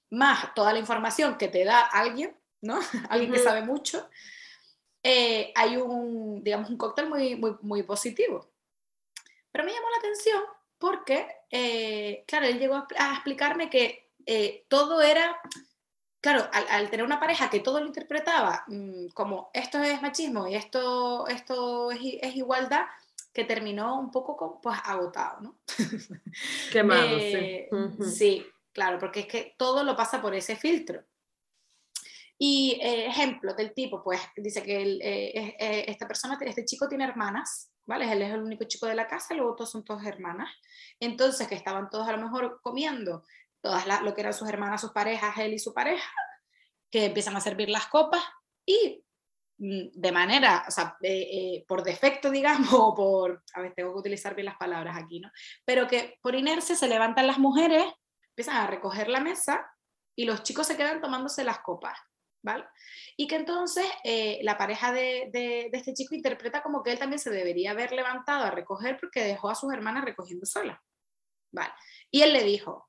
[0.09, 2.79] más toda la información que te da alguien, ¿no?
[3.09, 4.09] alguien que sabe mucho,
[5.03, 8.49] eh, hay un, digamos, un cóctel muy, muy, muy positivo.
[9.51, 10.43] Pero me llamó la atención
[10.77, 15.39] porque, eh, claro, él llegó a, explicarme que eh, todo era,
[16.21, 20.55] claro, al, tener una pareja que todo lo interpretaba mm, como esto es machismo y
[20.55, 22.01] esto, esto es,
[22.35, 22.85] igualdad,
[23.33, 25.57] que terminó un poco pues, agotado, ¿no?
[26.71, 27.35] Qué malo, sí.
[27.35, 27.69] Eh,
[28.09, 31.03] sí, claro, porque es que todo lo pasa por ese filtro.
[32.37, 38.11] Y ejemplo del tipo, pues dice que esta persona, este chico tiene hermanas ¿vale?
[38.11, 40.49] Él es el único chico de la casa, luego todos son todas hermanas.
[40.99, 43.23] Entonces, que estaban todos a lo mejor comiendo,
[43.61, 46.11] todas lo que eran sus hermanas, sus parejas, él y su pareja,
[46.91, 48.23] que empiezan a servir las copas
[48.65, 49.03] y
[49.57, 53.99] mm, de manera, o sea, eh, por defecto, digamos, o por, a ver, tengo que
[53.99, 55.31] utilizar bien las palabras aquí, ¿no?
[55.65, 57.85] Pero que por inercia se levantan las mujeres,
[58.29, 59.69] empiezan a recoger la mesa
[60.15, 61.97] y los chicos se quedan tomándose las copas.
[62.45, 62.63] ¿Vale?
[63.17, 67.19] Y que entonces eh, la pareja de, de, este chico interpreta como que él también
[67.19, 70.81] se debería haber levantado a recoger porque dejó a sus hermanas recogiendo sola,
[71.51, 71.73] ¿vale?
[72.11, 72.87] Y él le dijo,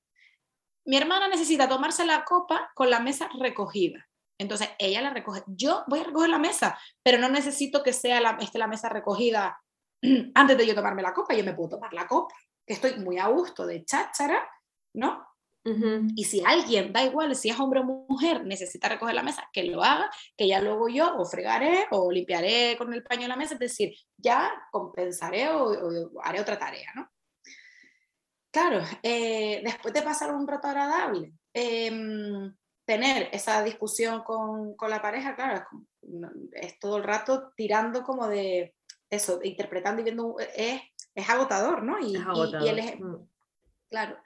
[0.84, 4.06] mi hermana necesita tomarse la copa con la mesa recogida.
[4.38, 5.42] Entonces ella la recoge.
[5.46, 8.90] Yo voy a recoger la mesa, pero no necesito que sea la, esté la mesa
[8.90, 9.58] recogida
[10.34, 11.34] antes de yo tomarme la copa.
[11.34, 12.34] Yo me puedo tomar la copa,
[12.66, 14.46] que estoy muy a gusto de cháchara,
[14.94, 15.26] ¿no?
[16.14, 19.64] Y si alguien, da igual si es hombre o mujer, necesita recoger la mesa, que
[19.64, 23.54] lo haga, que ya luego yo o fregaré o limpiaré con el paño la mesa,
[23.54, 27.10] es decir, ya compensaré o, haré otra tarea, ¿no?
[28.52, 35.02] Claro, eh, después de pasar un rato agradable, em, tener esa discusión con, con la
[35.02, 35.66] pareja, claro,
[36.52, 38.74] es, todo el rato tirando como de
[39.10, 40.80] eso, interpretando y viendo, es,
[41.14, 41.98] es agotador, ¿no?
[41.98, 43.28] Y, y, el, mm.
[43.90, 44.16] claro.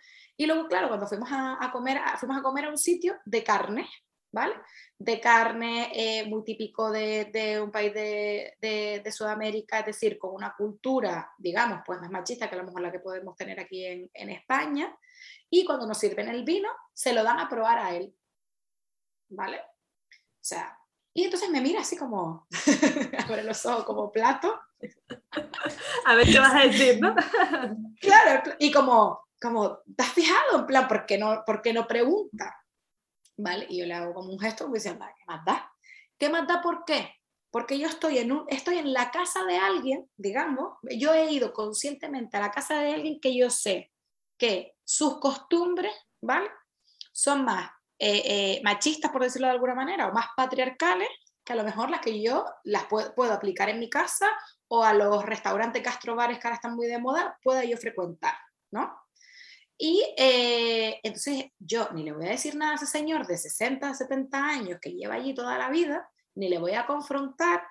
[0.41, 3.45] Y luego, claro, cuando fuimos a, a, comer, fuimos a comer a un sitio de
[3.45, 3.87] carne,
[4.33, 4.55] ¿vale?
[4.99, 10.19] De carne eh, muy típico de, de un país de, de, de, Sudamérica, es decir,
[10.19, 13.61] con una cultura, digamos, pues más machista que a lo mejor la que podemos tener
[13.61, 14.97] aquí en, en España.
[15.51, 18.15] Y cuando nos sirven el vino, se lo dan a probar a él.
[19.29, 19.59] ¿vale?
[19.59, 20.75] O sea,
[21.13, 22.47] y entonces me mira así como,
[23.29, 24.59] abre los ojos como plato.
[26.07, 27.15] A ver qué vas a decir, ¿no?
[28.01, 30.59] claro, y como, como, ¿te has fijado?
[30.61, 32.57] En plan, ¿por qué no, por qué no pregunta?
[33.37, 33.67] ¿Vale?
[33.69, 35.73] Y yo le hago como un gesto, me dice, ¿qué más da?
[36.19, 37.15] ¿Qué más da por qué?
[37.51, 41.53] Porque yo estoy en, un, estoy en la casa de alguien, digamos, yo he ido
[41.53, 43.91] conscientemente a la casa de alguien que yo sé
[44.39, 46.49] que sus costumbres, ¿vale?
[47.13, 51.09] Son más eh, eh, machistas, por decirlo de alguna manera, o más patriarcales,
[51.45, 54.29] que a lo mejor las que yo las puedo, puedo aplicar en mi casa
[54.69, 58.35] o a los restaurantes gastrobares que ahora están muy de moda, pueda yo frecuentar,
[58.71, 59.00] ¿no?
[59.83, 63.95] Y eh, entonces yo ni le voy a decir nada a ese señor de 60,
[63.95, 67.63] 70 años que lleva allí toda la vida, ni le voy a confrontar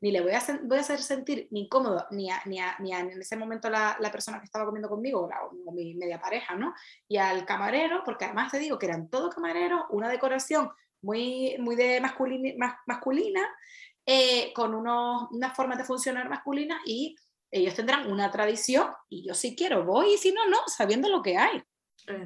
[0.00, 3.20] ni le voy a, voy a hacer sentir ni incómodo ni, a, ni, ni en
[3.20, 5.28] ese momento la, la, persona que estaba comiendo conmigo,
[5.66, 6.72] o, mi media pareja, ¿no?
[7.06, 10.70] Y al camarero, porque además te digo que eran todos camareros, una decoración
[11.02, 13.46] muy, muy de masculina, masculina
[14.06, 17.14] eh, con unos, unas formas de funcionar masculinas y
[17.50, 21.22] ellos tendrán una tradición y yo si quiero voy y si no, no, sabiendo lo
[21.22, 21.62] que hay.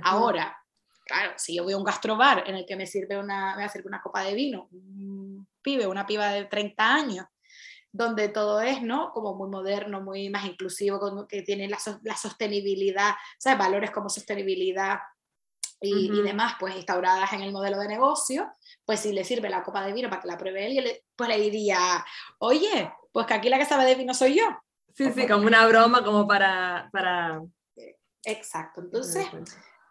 [0.02, 0.56] Ahora,
[1.04, 4.00] claro, si yo voy a un gastrobar en el que me sirve una, me una
[4.00, 7.26] copa de vino, un pibe, una piba de 30 años,
[7.90, 9.12] donde todo es, ¿no?
[9.12, 13.58] Como muy moderno, muy más inclusivo, que tiene la, la sostenibilidad, ¿sabes?
[13.58, 14.98] Valores como sostenibilidad
[15.80, 18.50] y, y, demás, pues instauradas en el modelo de negocio,
[18.84, 21.38] pues si le sirve la copa de vino para que la pruebe él, pues le
[21.38, 22.04] diría,
[22.38, 24.44] oye, pues que aquí la que sabe de vino soy yo.
[24.94, 26.88] Sí, sí, como una broma, como para...
[26.92, 27.42] para...
[28.24, 29.26] Exacto, entonces...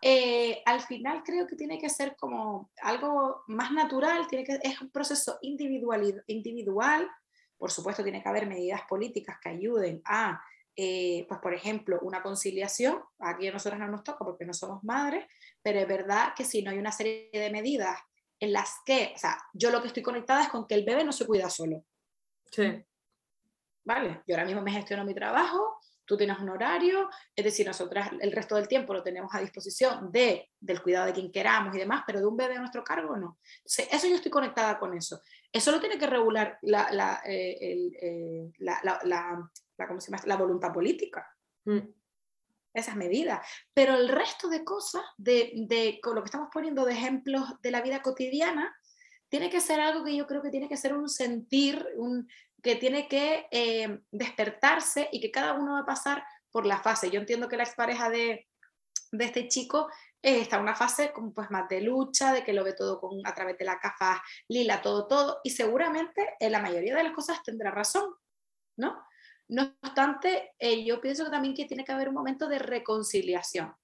[0.05, 4.81] Eh, al final creo que tiene que ser como algo más natural, tiene que, es
[4.81, 7.09] un proceso individual, individual
[7.63, 10.43] por supuesto, tiene que haber medidas políticas que ayuden a,
[10.75, 13.01] eh, pues por ejemplo, una conciliación.
[13.19, 15.25] Aquí a nosotros no nos toca porque no somos madres,
[15.61, 17.97] pero es verdad que si no hay una serie de medidas
[18.37, 21.05] en las que, o sea, yo lo que estoy conectada es con que el bebé
[21.05, 21.85] no se cuida solo.
[22.51, 22.83] Sí.
[23.83, 28.09] Vale, yo ahora mismo me gestiono mi trabajo, tú tienes un horario, es decir, nosotras
[28.19, 31.79] el resto del tiempo lo tenemos a disposición de, del cuidado de quien queramos y
[31.79, 33.39] demás, pero de un bebé a nuestro cargo no.
[33.57, 35.21] Entonces, eso yo estoy conectada con eso.
[35.51, 39.49] Eso lo tiene que regular la, la, eh, eh, la, la
[40.25, 41.27] la voluntad política.
[41.65, 41.79] Mm.
[42.73, 43.45] Esas medidas.
[43.73, 47.69] Pero el resto de cosas, de, de, con lo que estamos poniendo de ejemplos de
[47.69, 48.75] la vida cotidiana,
[49.29, 52.27] tiene que ser algo que yo creo que tiene que ser un sentir, un,
[52.63, 57.11] que tiene que eh, despertarse y que cada uno va a pasar por la fase.
[57.11, 58.47] Yo entiendo que la expareja de,
[59.11, 59.89] de este chico
[60.21, 63.01] eh, está en una fase como pues más de lucha, de que lo ve todo
[63.01, 67.03] con, a través de la cafa lila, todo, todo, y seguramente en la mayoría de
[67.03, 68.15] las cosas tendrá razón,
[68.77, 69.05] ¿no?
[69.49, 73.75] No obstante, eh, yo pienso que también que tiene que haber un momento de reconciliación.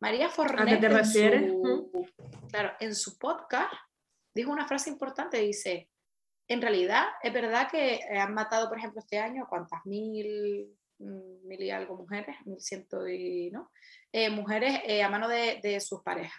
[0.00, 1.52] María Fornet, ¿A qué te refieres?
[2.48, 3.74] claro, en su podcast
[4.38, 5.88] dijo una frase importante, dice,
[6.46, 9.84] en realidad es verdad que han matado, por ejemplo, este año, ¿cuántas?
[9.84, 13.72] Mil, mil y algo mujeres, mil ciento y, ¿no?
[14.12, 16.38] Eh, mujeres eh, a mano de, de, sus parejas.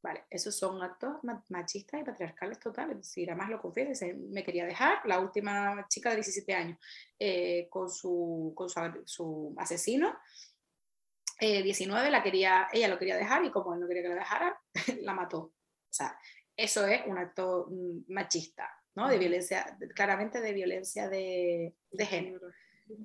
[0.00, 2.98] Vale, esos son actos machistas y patriarcales totales.
[2.98, 6.78] Es decir, además lo confiesa, me quería dejar, la última chica de 17 años,
[7.18, 10.16] eh, con, su, con su, su asesino,
[11.40, 14.60] 19, la quería, ella lo quería dejar y como él no quería que la dejara,
[15.00, 15.38] la mató.
[15.38, 16.16] O sea,
[16.64, 19.08] eso es un acto mm, machista, ¿no?
[19.08, 22.40] De violencia, claramente de violencia de, de género.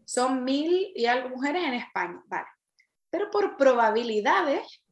[0.05, 2.47] Son mil y algo mujeres en España, vale.
[3.09, 4.83] Pero por probabilidades,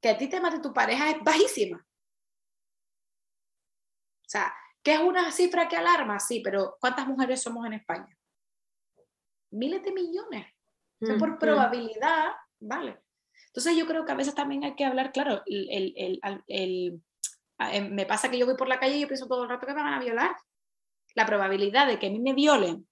[0.00, 1.78] que a ti te mate tu pareja es bajísima.
[1.78, 6.20] O sea, ¿qué es una cifra que alarma?
[6.20, 8.16] Sí, pero ¿cuántas mujeres somos en España?
[9.50, 10.46] Miles de millones.
[11.00, 11.38] O sea, por mm, mm.
[11.38, 13.00] probabilidad, vale.
[13.46, 17.02] Entonces yo creo que a veces también hay que hablar, claro, el, el, el,
[17.90, 19.74] me pasa que yo voy por la calle y yo pienso todo el rato que
[19.74, 20.36] me van a violar.
[21.14, 22.86] La probabilidad de que a mí me violen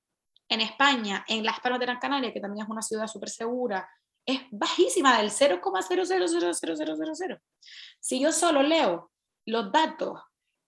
[0.48, 3.88] en España, en Las Palmas de Gran Canaria, que también es una ciudad súper segura,
[4.24, 7.40] es bajísima, del 0,0000000.
[7.98, 9.10] Si yo solo leo
[9.46, 10.20] los datos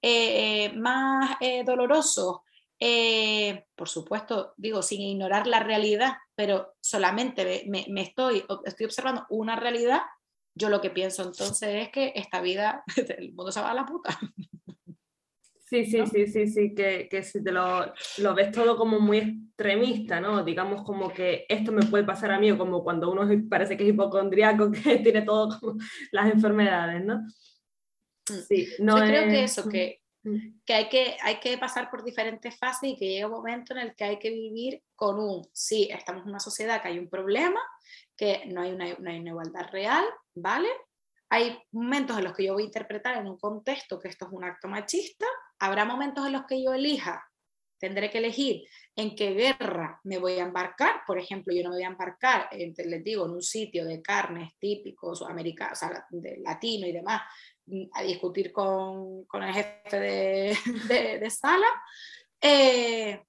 [0.03, 2.41] eh, más eh, dolorosos
[2.87, 9.27] eh, por supuesto, digo, sin ignorar la realidad, pero solamente me, me, estoy, estoy observando
[9.31, 10.03] una realidad,
[10.55, 12.85] yo lo que pienso entonces es que esta vida,
[13.19, 14.19] el mundo se va a la puta.
[15.67, 19.19] Sí, sí, sí, sí, sí, que, que si te lo, lo, ves todo como muy
[19.19, 20.45] extremista, ¿no?
[20.45, 23.83] Digamos como que esto me puede pasar a mí, o como cuando uno parece que
[23.83, 25.79] es hipocondriaco, que tiene todo como
[26.13, 27.17] las enfermedades, ¿no?
[27.17, 28.43] Mm.
[28.47, 30.61] Sí, no Yo creo que eso, que, mm.
[30.65, 33.81] que hay, que hay que pasar por diferentes fases y que llega un momento en
[33.81, 37.09] el que hay que vivir con un, sí, estamos en una sociedad que hay un
[37.09, 37.61] problema,
[38.17, 40.05] que no hay una, una igualdad real,
[40.35, 40.69] ¿vale?
[41.31, 44.33] Hay momentos en los que yo voy a interpretar en un contexto que esto es
[44.33, 45.27] un acto machista,
[45.59, 47.25] habrá momentos en los que yo elija,
[47.79, 48.67] tendré que elegir
[48.97, 51.03] en qué guerra me voy a embarcar.
[51.07, 54.53] Por ejemplo, yo no me voy a embarcar, les digo, en un sitio de carnes
[54.59, 57.23] típicos americanos, o de latino y demás,
[57.93, 60.01] a discutir con, el jefe
[60.89, 61.67] de, de, sala.
[62.41, 63.23] Eh,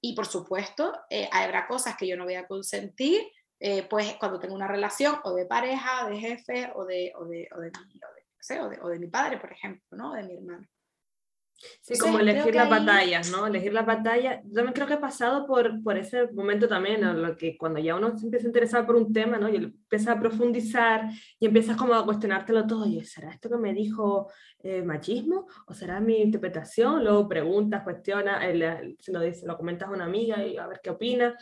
[0.00, 3.22] y por supuesto, eh, habrá cosas que yo no voy a consentir,
[3.64, 7.48] eh, pues cuando tengo una relación o de pareja, de jefe, o de, o de,
[7.54, 7.70] o de,
[8.60, 10.14] o de, o de mi padre, por ejemplo, ¿no?
[10.14, 10.66] de mi hermano.
[11.80, 13.46] Sí, como elegir las batallas, ¿no?
[13.46, 14.42] Elegir las batallas.
[14.46, 17.78] Yo también creo que he pasado por, por ese momento también, en lo que cuando
[17.78, 19.48] ya uno se empieza a interesar por un tema, ¿no?
[19.48, 22.84] Y empieza a profundizar y empiezas como a cuestionártelo todo.
[22.86, 24.28] Y ¿será esto que me dijo
[24.64, 25.46] eh, machismo?
[25.68, 27.04] ¿O será mi interpretación?
[27.04, 28.42] Luego preguntas, cuestionas,
[28.98, 31.36] se lo, dice, lo comentas a una amiga y a ver qué opina.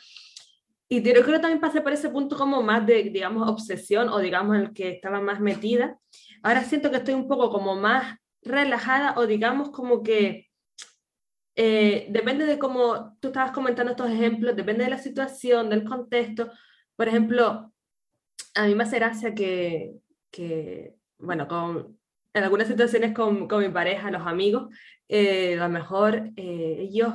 [0.93, 4.19] Y yo creo que también pasé por ese punto como más de, digamos, obsesión o
[4.19, 5.97] digamos el que estaba más metida.
[6.43, 10.51] Ahora siento que estoy un poco como más relajada o digamos como que
[11.55, 16.51] eh, depende de cómo tú estabas comentando estos ejemplos, depende de la situación, del contexto.
[16.97, 17.73] Por ejemplo,
[18.57, 19.95] a mí me hace gracia que,
[20.33, 22.01] que bueno, con,
[22.35, 24.75] en algunas situaciones con, con mi pareja, los amigos,
[25.09, 27.13] eh, a lo mejor eh, ellos,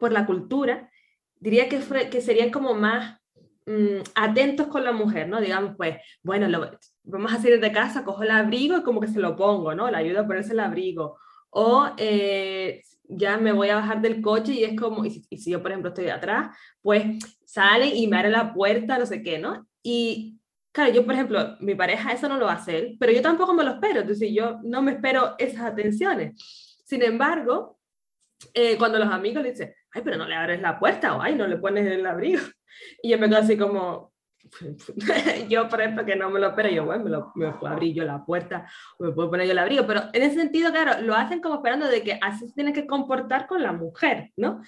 [0.00, 0.90] por la cultura,
[1.40, 3.20] diría que, fue, que serían como más
[3.66, 5.40] mm, atentos con la mujer, ¿no?
[5.40, 6.70] Digamos, pues, bueno, lo,
[7.04, 9.90] vamos a salir de casa, cojo el abrigo y como que se lo pongo, ¿no?
[9.90, 11.18] La ayuda a ponerse el abrigo.
[11.50, 15.62] O eh, ya me voy a bajar del coche y es como, y si, yo
[15.62, 17.04] por ejemplo estoy atrás, pues
[17.44, 19.66] sale y me abre la puerta, no sé qué, ¿no?
[19.82, 20.38] Y
[20.72, 23.54] claro, yo por ejemplo, mi pareja eso no lo va a hacer, pero yo tampoco
[23.54, 26.34] me lo espero, entonces yo no me espero esas atenciones.
[26.84, 27.78] Sin embargo,
[28.54, 31.34] eh, cuando los amigos le dicen, ay, pero no le abres la puerta o ay,
[31.34, 32.40] no le pones el abrigo.
[33.02, 34.12] Y yo me quedo así como,
[35.48, 37.94] yo, por ejemplo, que no me lo espero, yo, bueno, me, lo, me puedo abrir
[37.94, 41.14] yo la puerta, me puedo poner yo el abrigo, pero en ese sentido, claro, lo
[41.14, 44.62] hacen como esperando de que así se tiene que comportar con la mujer, ¿no?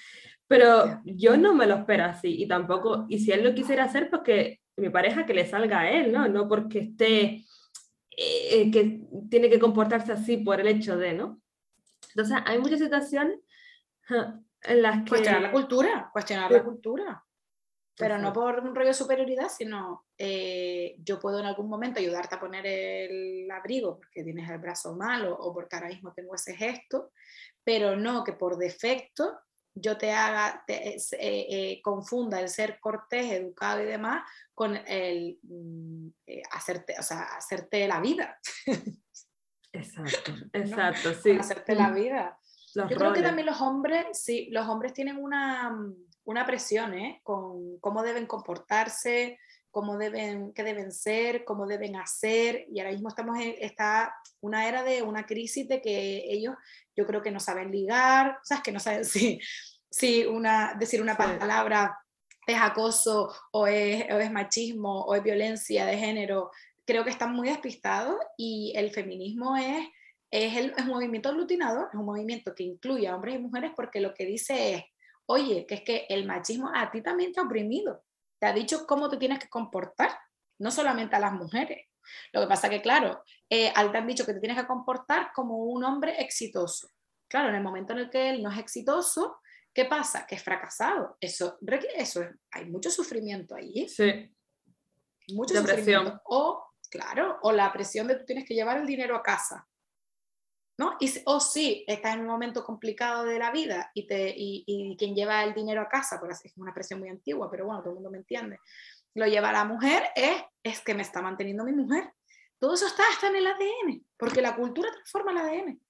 [0.47, 4.11] Pero yo no me lo espero así y tampoco, y si él lo quisiera hacer,
[4.11, 6.27] pues que mi pareja que le salga a él, ¿no?
[6.29, 7.45] No porque esté,
[8.17, 11.41] eh, que tiene que comportarse así por el hecho de, ¿no?
[12.15, 13.39] Entonces, hay muchas situaciones
[14.63, 15.11] en las que...
[15.11, 17.25] Cuestionar la cultura, cuestionar la cultura
[18.01, 22.35] pero no por un rollo de superioridad, sino eh, yo puedo en algún momento ayudarte
[22.35, 26.57] a poner el abrigo porque tienes el brazo malo o porque ahora mismo tengo ese
[26.57, 27.13] gesto,
[27.63, 29.41] pero no que por defecto
[29.75, 34.23] yo te haga, te, eh, eh, confunda el ser cortés, educado y demás
[34.55, 36.09] con el mm,
[36.53, 38.39] hacerte, o sea, hacerte la vida.
[39.73, 41.31] Exacto, exacto, sí.
[41.31, 42.40] Hacerte la vida.
[42.75, 45.75] Yo creo que también los hombres, sí, los hombres tienen una
[46.31, 47.21] una presión ¿eh?
[47.25, 49.39] con cómo deben comportarse,
[49.71, 52.67] cómo deben, qué deben ser, cómo deben hacer.
[52.71, 56.55] Y ahora mismo estamos en esta, una era de una crisis de que ellos,
[56.97, 59.41] yo creo que no saben ligar, o sea, que no saben si,
[59.91, 61.99] si una, decir una palabra
[62.47, 66.51] es acoso o es, o es machismo o es violencia de género.
[66.87, 69.87] Creo que están muy despistados y el feminismo es
[70.31, 73.73] es, el, es un movimiento aglutinador, es un movimiento que incluye a hombres y mujeres
[73.75, 74.85] porque lo que dice es,
[75.27, 78.05] oye, que es que el machismo a ti también te ha oprimido,
[78.39, 80.11] te ha dicho cómo te tienes que comportar,
[80.59, 81.87] no solamente a las mujeres.
[82.33, 85.31] Lo que pasa que, claro, eh, al te han dicho que te tienes que comportar
[85.35, 86.89] como un hombre exitoso.
[87.29, 89.39] Claro, en el momento en el que él no es exitoso,
[89.73, 90.27] ¿qué pasa?
[90.27, 91.17] Que es fracasado.
[91.21, 91.59] Eso,
[91.95, 93.89] eso hay mucho sufrimiento ahí.
[93.89, 94.29] Sí.
[95.29, 96.21] Mucho sufrimiento.
[96.25, 99.69] O, claro, o la presión de tú tienes que llevar el dinero a casa.
[100.81, 100.97] ¿No?
[100.99, 105.15] Y, o si estás en un momento complicado de la vida y, te, y, quien
[105.15, 107.91] lleva el dinero a casa, por así es una expresión muy antigua, pero bueno, todo
[107.91, 108.59] el mundo me entiende,
[109.13, 112.15] lo lleva la mujer, es, es que me está manteniendo mi mujer.
[112.59, 115.81] Todo eso está hasta en el ADN, porque la cultura transforma el ADN.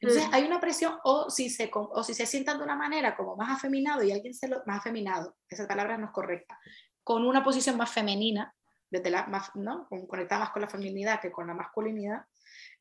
[0.00, 0.34] Entonces mm.
[0.34, 3.54] hay una presión, o si, se, o si se sientan de una manera como más
[3.54, 6.58] afeminado y alguien se lo, más afeminado, esa palabra no es correcta,
[7.04, 8.54] con una posición más femenina,
[8.90, 9.86] desde la más, ¿no?
[10.08, 12.24] conectada más con la feminidad que con la masculinidad,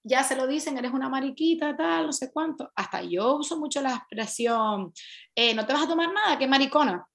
[0.09, 2.71] ya se lo dicen, eres una mariquita, tal, no sé cuánto.
[2.75, 4.91] Hasta yo uso mucho la expresión,
[5.35, 7.07] eh, no te vas a tomar nada, que maricona.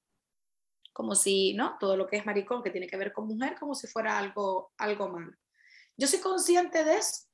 [0.92, 1.76] Como si, ¿no?
[1.80, 4.72] Todo lo que es maricón, que tiene que ver con mujer, como si fuera algo,
[4.78, 5.32] algo malo.
[5.96, 7.26] Yo soy consciente de eso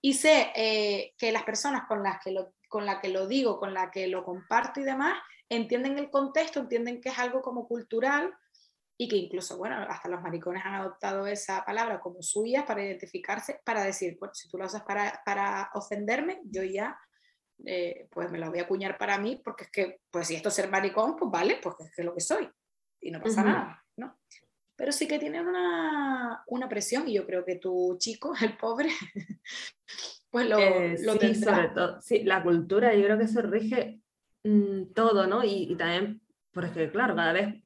[0.00, 2.34] y sé eh, que las personas con las que,
[2.68, 6.60] con la que lo digo, con las que lo comparto y demás, entienden el contexto,
[6.60, 8.32] entienden que es algo como cultural
[9.00, 13.60] y que incluso, bueno, hasta los maricones han adoptado esa palabra como suya para identificarse,
[13.64, 16.98] para decir, bueno, si tú lo usas para, para ofenderme, yo ya,
[17.64, 20.48] eh, pues me lo voy a acuñar para mí, porque es que, pues si esto
[20.48, 22.50] es ser maricón, pues vale, pues es que es lo que soy,
[23.00, 24.18] y no pasa nada, ¿no?
[24.74, 28.90] Pero sí que tiene una, una, presión, y yo creo que tu chico, el pobre,
[30.30, 34.00] pues lo, eh, lo sí, sobre todo, sí, la cultura, yo creo que eso rige
[34.42, 35.44] mm, todo, ¿no?
[35.44, 36.20] Y, y también,
[36.50, 37.62] porque claro, cada vez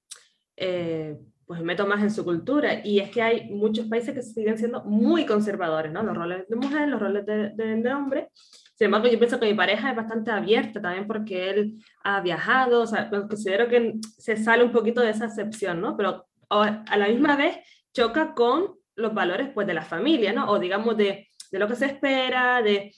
[0.57, 2.81] eh, pues meto más en su cultura.
[2.85, 6.03] Y es que hay muchos países que siguen siendo muy conservadores, ¿no?
[6.03, 8.31] Los roles de mujer, los roles de, de, hombre.
[8.75, 12.83] Sin embargo, yo pienso que mi pareja es bastante abierta también porque él ha viajado,
[12.83, 15.97] o sea, considero que se sale un poquito de esa excepción, ¿no?
[15.97, 17.59] Pero a la misma vez
[17.93, 20.51] choca con los valores pues de la familia, ¿no?
[20.51, 22.95] O digamos de, de lo que se espera, de...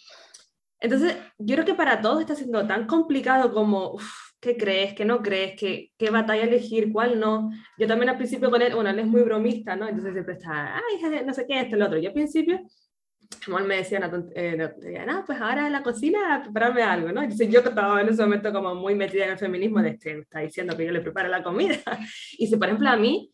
[0.80, 3.98] Entonces, yo creo que para todos está siendo tan complicado como,
[4.45, 7.51] qué crees, qué no crees, qué, qué batalla elegir, cuál no.
[7.78, 9.88] Yo también al principio con él, bueno, él es muy bromista, ¿no?
[9.88, 11.99] Entonces siempre está, ay, no sé qué, esto, el otro.
[11.99, 12.61] Yo al principio,
[13.47, 14.57] él me decía, no, eh,
[15.07, 17.22] no, pues ahora en la cocina prepararme algo, ¿no?
[17.22, 20.40] Entonces yo estaba en ese momento como muy metida en el feminismo de este, está
[20.40, 21.76] diciendo que yo le preparo la comida.
[22.38, 23.32] Y si, por ejemplo, a mí,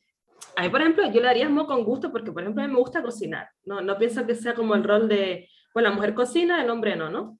[0.54, 2.72] a mí, por ejemplo, yo le haría muy con gusto porque, por ejemplo, a mí
[2.72, 3.80] me gusta cocinar, ¿no?
[3.80, 7.10] No pienso que sea como el rol de, pues la mujer cocina, el hombre no,
[7.10, 7.39] ¿no?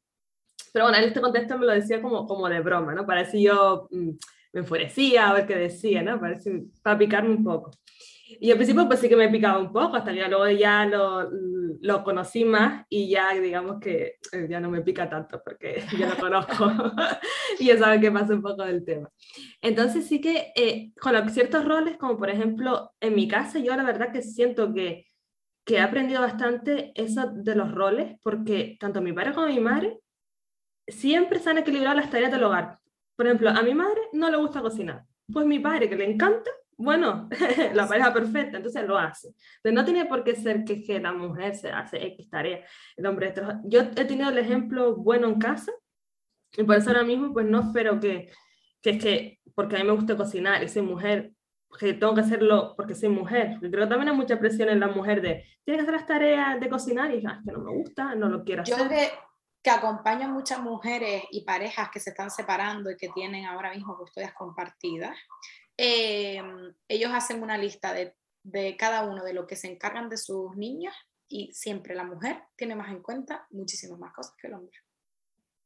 [0.72, 3.06] Pero bueno, en este contexto me lo decía como, como de broma, ¿no?
[3.06, 4.11] Parece yo mm,
[4.52, 6.20] me enfurecía a ver qué decía, ¿no?
[6.20, 7.70] Parece para picarme un poco.
[8.38, 11.28] Y al principio pues sí que me picaba un poco, hasta que luego ya lo,
[11.80, 16.08] lo conocí más y ya digamos que eh, ya no me pica tanto porque ya
[16.08, 16.70] lo conozco
[17.58, 19.08] y ya saben que pasa un poco del tema.
[19.61, 23.82] Entonces sí que eh, con ciertos roles, como por ejemplo en mi casa, yo la
[23.82, 25.06] verdad que siento que,
[25.64, 29.98] que he aprendido bastante eso de los roles porque tanto mi padre como mi madre
[30.91, 32.78] siempre se han equilibrado las tareas del hogar.
[33.16, 35.05] Por ejemplo, a mi madre no le gusta cocinar.
[35.32, 37.28] Pues mi padre, que le encanta, bueno,
[37.74, 39.28] la pareja perfecta, entonces lo hace.
[39.28, 42.64] Entonces no tiene por qué ser que, que la mujer se hace X tarea,
[42.97, 43.34] el hombre
[43.64, 45.72] Yo he tenido el ejemplo bueno en casa
[46.57, 48.32] y por eso ahora mismo pues no espero que,
[48.80, 51.32] que es que porque a mí me gusta cocinar y soy mujer,
[51.78, 53.59] que tengo que hacerlo porque soy mujer.
[53.61, 56.07] Yo creo que también hay mucha presión en la mujer de, tienes que hacer las
[56.07, 59.11] tareas de cocinar y ah, es que no me gusta, no lo quiero hacer que
[59.68, 64.32] acompañan muchas mujeres y parejas que se están separando y que tienen ahora mismo custodias
[64.32, 65.14] compartidas,
[65.76, 66.42] eh,
[66.88, 70.56] ellos hacen una lista de, de, cada uno de lo que se encargan de sus
[70.56, 70.94] niños
[71.28, 74.78] y siempre la mujer tiene más en cuenta muchísimas más cosas que el hombre.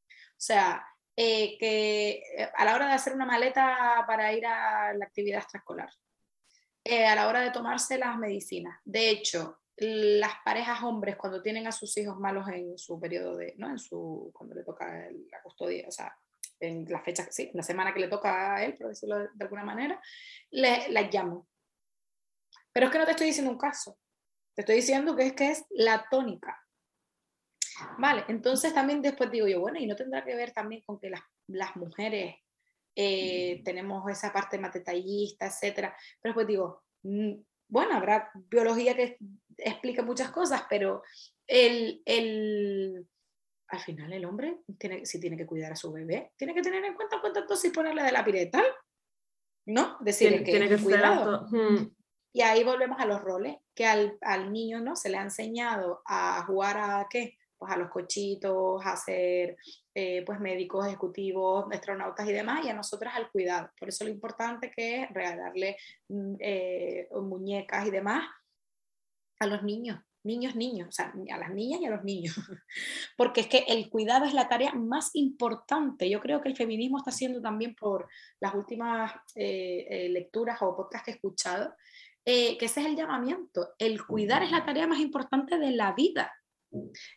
[0.09, 0.85] O sea,
[1.17, 5.41] eh, que eh, a la hora de hacer una maleta para ir a la actividad
[5.41, 5.91] extraescolar,
[6.85, 8.79] a la hora de tomarse las medicinas.
[8.85, 13.55] De hecho, las parejas hombres cuando tienen a sus hijos malos en su periodo de,
[13.57, 13.69] ¿no?
[13.69, 16.17] En su, cuando le toca la custodia, o sea,
[16.61, 19.65] en la fecha, sí, la semana que le toca a él, por decirlo de, alguna
[19.65, 20.01] manera,
[20.51, 21.49] le, las llamo.
[22.73, 23.99] Pero es que no te estoy diciendo un caso,
[24.55, 26.61] te estoy diciendo que es que es la tónica.
[27.99, 31.11] Vale, entonces también después digo yo, bueno, y no tendrá que ver también con que
[31.11, 32.37] las, las mujeres
[32.95, 37.35] eh, tenemos esa parte más detallista, etcétera, pero después digo, mm,
[37.69, 39.17] bueno, habrá biología que
[39.59, 41.03] explica muchas cosas, pero
[41.47, 43.07] el, el,
[43.69, 46.85] al final el hombre, tiene, si tiene que cuidar a su bebé, tiene que tener
[46.85, 48.65] en cuenta cuántas dosis ponerle de la piretal,
[49.67, 49.97] ¿no?
[50.01, 51.49] Decir que, tiene que cuidado.
[52.33, 54.97] Y ahí volvemos a los roles, que al, al, niño ¿no?
[54.97, 57.39] se le ha enseñado a jugar a qué?
[57.57, 59.57] Pues a los cochitos, a ser
[59.95, 63.71] eh, pues médicos, ejecutivos, astronautas y demás, y a nosotras al cuidado.
[63.79, 65.77] Por eso lo importante que es regalarle
[66.09, 68.25] mm, eh, muñecas y demás
[69.39, 72.35] a los niños, niños, niños, o sea, a las niñas y a los niños,
[73.17, 76.09] porque es que el cuidado es la tarea más importante.
[76.09, 78.09] Yo creo que el feminismo está haciendo también por
[78.41, 81.75] las últimas eh, eh, lecturas o podcasts que he escuchado,
[82.25, 83.75] eh, que ese es el llamamiento.
[83.79, 86.33] El cuidar es la tarea más importante de la vida.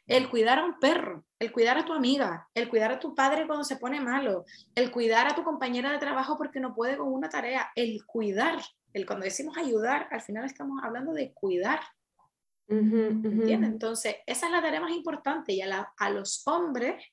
[0.05, 3.47] El cuidar a un perro, el cuidar a tu amiga, el cuidar a tu padre
[3.47, 4.45] cuando se pone malo,
[4.75, 8.61] el cuidar a tu compañera de trabajo porque no puede con una tarea, el cuidar,
[8.93, 11.79] el cuando decimos ayudar, al final estamos hablando de cuidar
[12.69, 17.03] entonces, esa es la tarea más importante y a, los hombres,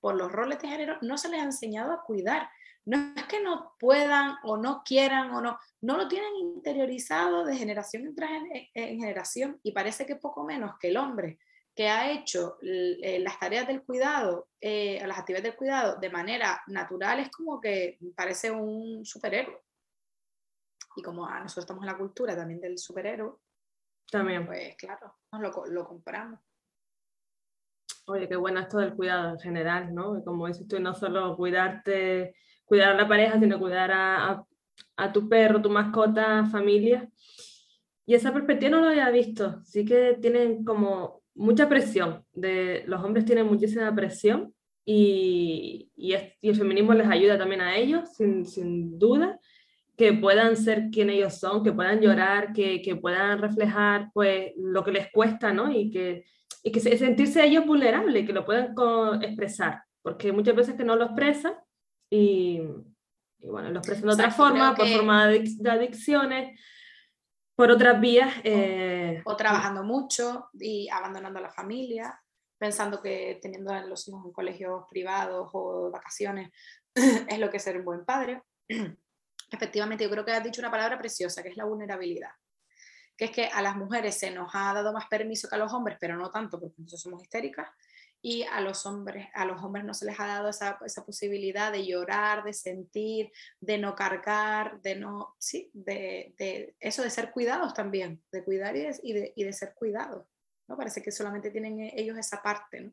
[0.00, 2.48] por los roles de género, no se les ha enseñado a cuidar.
[2.84, 7.56] No es que no puedan o no quieran o no, no lo tienen interiorizado de
[7.56, 11.38] generación en, en generación y parece que poco menos que el hombre
[11.76, 16.62] que ha hecho eh, las tareas del cuidado, eh, las actividades del cuidado de manera
[16.68, 19.62] natural, es como que parece un superhéroe.
[20.96, 23.34] Y como nosotros estamos en la cultura también del superhéroe,
[24.10, 24.46] también.
[24.46, 26.40] pues claro, nos lo, lo compramos.
[28.08, 30.22] Oye, qué bueno esto del cuidado en general, ¿no?
[30.24, 34.44] Como dices tú, no solo cuidarte, cuidar a la pareja, sino cuidar a,
[34.96, 37.08] a, tu perro, tu mascota, familia.
[38.04, 39.60] Y esa perspectiva no lo había visto.
[39.64, 42.24] Sí que tienen como mucha presión.
[42.32, 44.54] De, los hombres tienen muchísima presión
[44.84, 49.40] y, y, y el feminismo les ayuda también a ellos, sin, sin, duda,
[49.96, 54.84] que puedan ser quien ellos son, que puedan llorar, que, que puedan reflejar pues, lo
[54.84, 55.70] que les cuesta, ¿no?
[55.70, 56.24] Y que
[56.66, 58.74] y que sentirse ellos vulnerables, que lo puedan
[59.22, 61.54] expresar, porque muchas veces que no lo expresan
[62.10, 62.60] y,
[63.38, 66.60] y bueno, lo expresan de otra forma, por forma de, adicciones,
[67.54, 68.34] por otras vías.
[68.42, 72.20] Eh, o, trabajando mucho y abandonando a la familia,
[72.58, 76.50] pensando que teniendo a los hijos en colegios privados o vacaciones
[77.28, 78.42] es lo que es ser un buen padre.
[79.50, 82.30] Efectivamente, yo creo que has dicho una palabra preciosa, que es la vulnerabilidad
[83.16, 85.72] que es que a las mujeres se nos ha dado más permiso que a los
[85.72, 87.68] hombres, pero no tanto porque nosotros somos histéricas,
[88.20, 91.70] y a los hombres, a los hombres no se les ha dado esa, esa posibilidad
[91.70, 93.30] de llorar, de sentir,
[93.60, 98.74] de no cargar, de no, sí, de, de eso de ser cuidados también, de cuidar
[98.76, 100.26] y de, y de, ser cuidados,
[100.66, 100.76] ¿no?
[100.76, 102.90] Parece que solamente tienen ellos esa parte.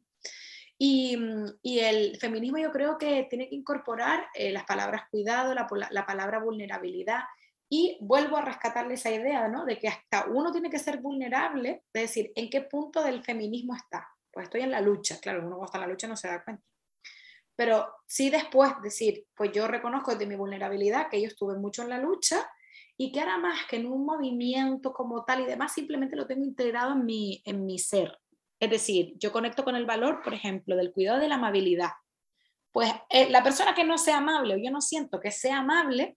[0.85, 1.17] Y,
[1.61, 6.05] y, el feminismo yo creo que tiene que incorporar eh, las palabras cuidado, la, la,
[6.05, 7.21] palabra vulnerabilidad
[7.69, 9.63] y vuelvo a rescatarle esa idea, ¿no?
[9.63, 13.73] De que hasta uno tiene que ser vulnerable, de decir, ¿en qué punto del feminismo
[13.73, 14.09] está?
[14.29, 16.43] Pues estoy en la lucha, claro, uno cuando está en la lucha no se da
[16.43, 16.65] cuenta.
[17.55, 21.91] Pero sí después decir, pues yo reconozco de mi vulnerabilidad que yo estuve mucho en
[21.91, 22.45] la lucha
[22.97, 26.43] y que ahora más que en un movimiento como tal y demás, simplemente lo tengo
[26.43, 28.19] integrado en mi, en mi ser.
[28.63, 31.89] Es decir, yo conecto con el valor, por ejemplo, del cuidado de la amabilidad.
[32.71, 36.15] Pues eh, la persona que no sea amable o yo no siento que sea amable,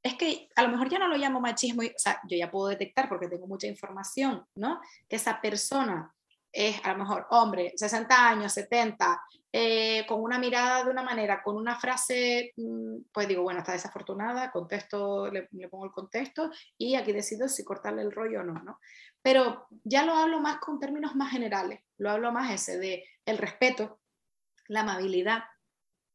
[0.00, 2.68] es que a lo mejor ya no lo llamo machismo, o sea, yo ya puedo
[2.68, 4.80] detectar porque tengo mucha información, ¿no?
[5.08, 6.14] Que esa persona
[6.52, 9.20] es a lo mejor hombre, 60 años, 70,
[9.56, 13.70] eh, con una mirada de una manera, con una frase, mm, pues digo, bueno, está
[13.70, 18.54] desafortunada, contesto, le, pongo el contexto y aquí decido si cortarle el rollo o no,
[18.54, 18.80] ¿no?
[19.22, 23.38] Pero ya lo hablo más con términos más generales, lo hablo más ese de el
[23.38, 24.00] respeto,
[24.66, 25.44] la amabilidad,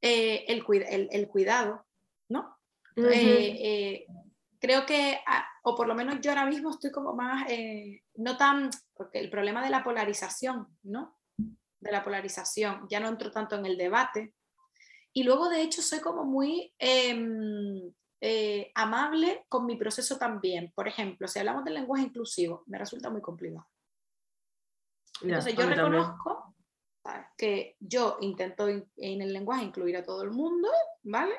[0.02, 1.86] eh, el, el, el cuidado,
[2.28, 2.58] ¿no?
[2.98, 4.06] Eh, eh,
[4.60, 7.48] creo que, ah, o por lo menos yo ahora mismo estoy como más,
[8.16, 11.19] no tan, porque el problema de la polarización, ¿no?
[11.80, 14.34] De la polarización, ya no entro tanto en el debate.
[15.14, 17.94] Y luego, de hecho, soy como muy em,
[18.76, 20.72] amable con mi proceso también.
[20.76, 23.68] Por ejemplo, si hablamos del lenguaje inclusivo, me resulta muy complicado.
[25.22, 26.56] Entonces, yo reconozco
[27.38, 30.70] que yo intento en el lenguaje incluir a todo el mundo,
[31.04, 31.34] ¿vale?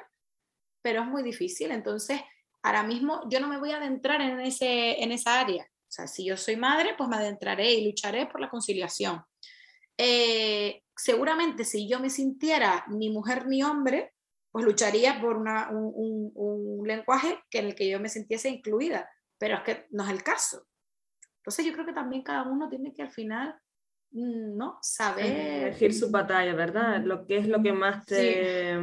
[0.83, 1.71] pero es muy difícil.
[1.71, 2.21] Entonces,
[2.63, 5.65] ahora mismo yo no me voy a adentrar en, ese, en esa área.
[5.65, 9.23] O sea, si yo soy madre, pues me adentraré y lucharé por la conciliación.
[10.03, 14.15] Eh, seguramente si yo me sintiera ni mujer ni hombre,
[14.51, 19.11] pues lucharía por una, un, un, lenguaje que en el que yo me sintiese incluida,
[19.39, 20.67] pero es que no es el caso.
[21.37, 23.55] Entonces yo creo que también cada uno tiene que al final,
[24.13, 24.79] mm, ¿no?
[24.81, 25.67] Saber...
[25.67, 27.03] Elegir su batalla, ¿verdad?
[27.05, 28.79] Lo que es lo que más te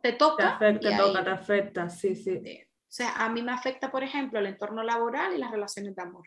[0.00, 0.58] te toca.
[0.58, 2.36] Te afecta, te toca, te afecta, sí, sí.
[2.36, 6.02] O sea, a mí me afecta, por ejemplo, el entorno laboral y las relaciones de
[6.02, 6.26] amor.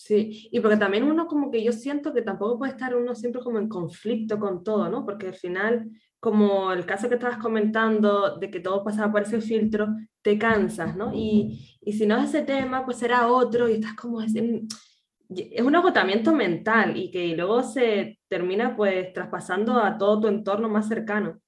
[0.00, 3.42] Sí, y porque también uno como que yo siento que tampoco puede estar uno siempre
[3.42, 5.04] como en conflicto con todo, ¿no?
[5.04, 5.90] Porque al final,
[6.20, 9.88] como el caso que estabas comentando de que todo pasaba por ese filtro,
[10.22, 11.12] te cansas, ¿no?
[11.12, 14.22] Y, y si no es ese tema, pues será otro y estás como...
[14.22, 20.28] Es, es un agotamiento mental y que luego se termina pues traspasando a todo tu
[20.28, 21.40] entorno más cercano.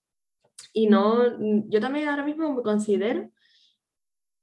[0.73, 1.39] Y no,
[1.69, 3.31] yo también ahora mismo me considero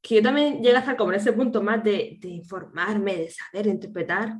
[0.02, 3.68] que yo también llego hasta como en ese punto más de, de informarme, de saber
[3.68, 4.38] interpretar.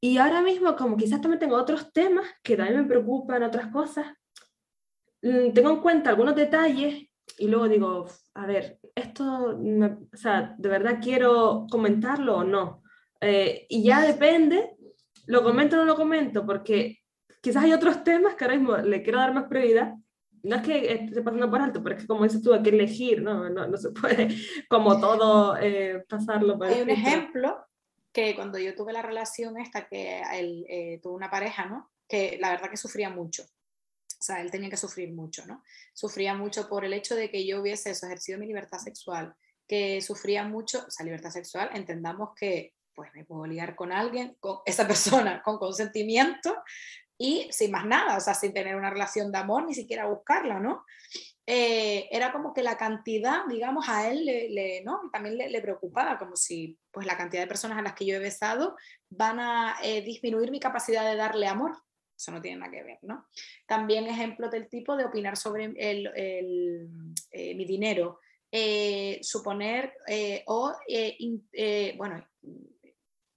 [0.00, 4.06] Y ahora mismo, como quizás también tengo otros temas que también me preocupan, otras cosas,
[5.22, 7.06] mm, tengo en cuenta algunos detalles
[7.38, 12.82] y luego digo, a ver, esto, o sea, ¿de verdad quiero comentarlo o no?
[13.20, 14.76] Eh, y ya depende,
[15.26, 16.98] lo comento o no lo comento, porque
[17.42, 19.94] quizás hay otros temas que ahora mismo le quiero dar más prioridad
[20.42, 22.70] no es que esté pasando por alto, pero es que como dices tú, hay que
[22.70, 23.48] elegir, ¿no?
[23.50, 24.28] No, no se puede
[24.68, 27.66] como todo eh, pasarlo por Hay un ejemplo
[28.12, 31.90] que cuando yo tuve la relación esta, que él eh, tuvo una pareja, ¿no?
[32.08, 33.44] Que la verdad que sufría mucho.
[33.44, 35.62] O sea, él tenía que sufrir mucho, ¿no?
[35.94, 39.34] Sufría mucho por el hecho de que yo hubiese eso, ejercido mi libertad sexual,
[39.66, 44.36] que sufría mucho, o sea, libertad sexual, entendamos que pues me puedo liar con alguien,
[44.40, 46.54] con esa persona con consentimiento
[47.22, 50.58] y sin más nada, o sea, sin tener una relación de amor, ni siquiera buscarla,
[50.58, 50.86] ¿no?
[51.44, 54.24] Eh, era como que la cantidad, digamos, a él
[54.86, 55.02] ¿no?
[55.12, 58.20] también le, preocupaba, como si pues la cantidad de personas a las que yo he
[58.20, 58.74] besado
[59.10, 61.72] van a eh, disminuir mi capacidad de darle amor.
[62.16, 63.26] Eso no tiene nada que ver, ¿no?
[63.66, 66.10] También ejemplos del tipo de opinar sobre el,
[67.32, 68.18] eh, mi dinero,
[69.20, 69.92] suponer
[70.46, 70.72] o,
[71.98, 72.26] bueno,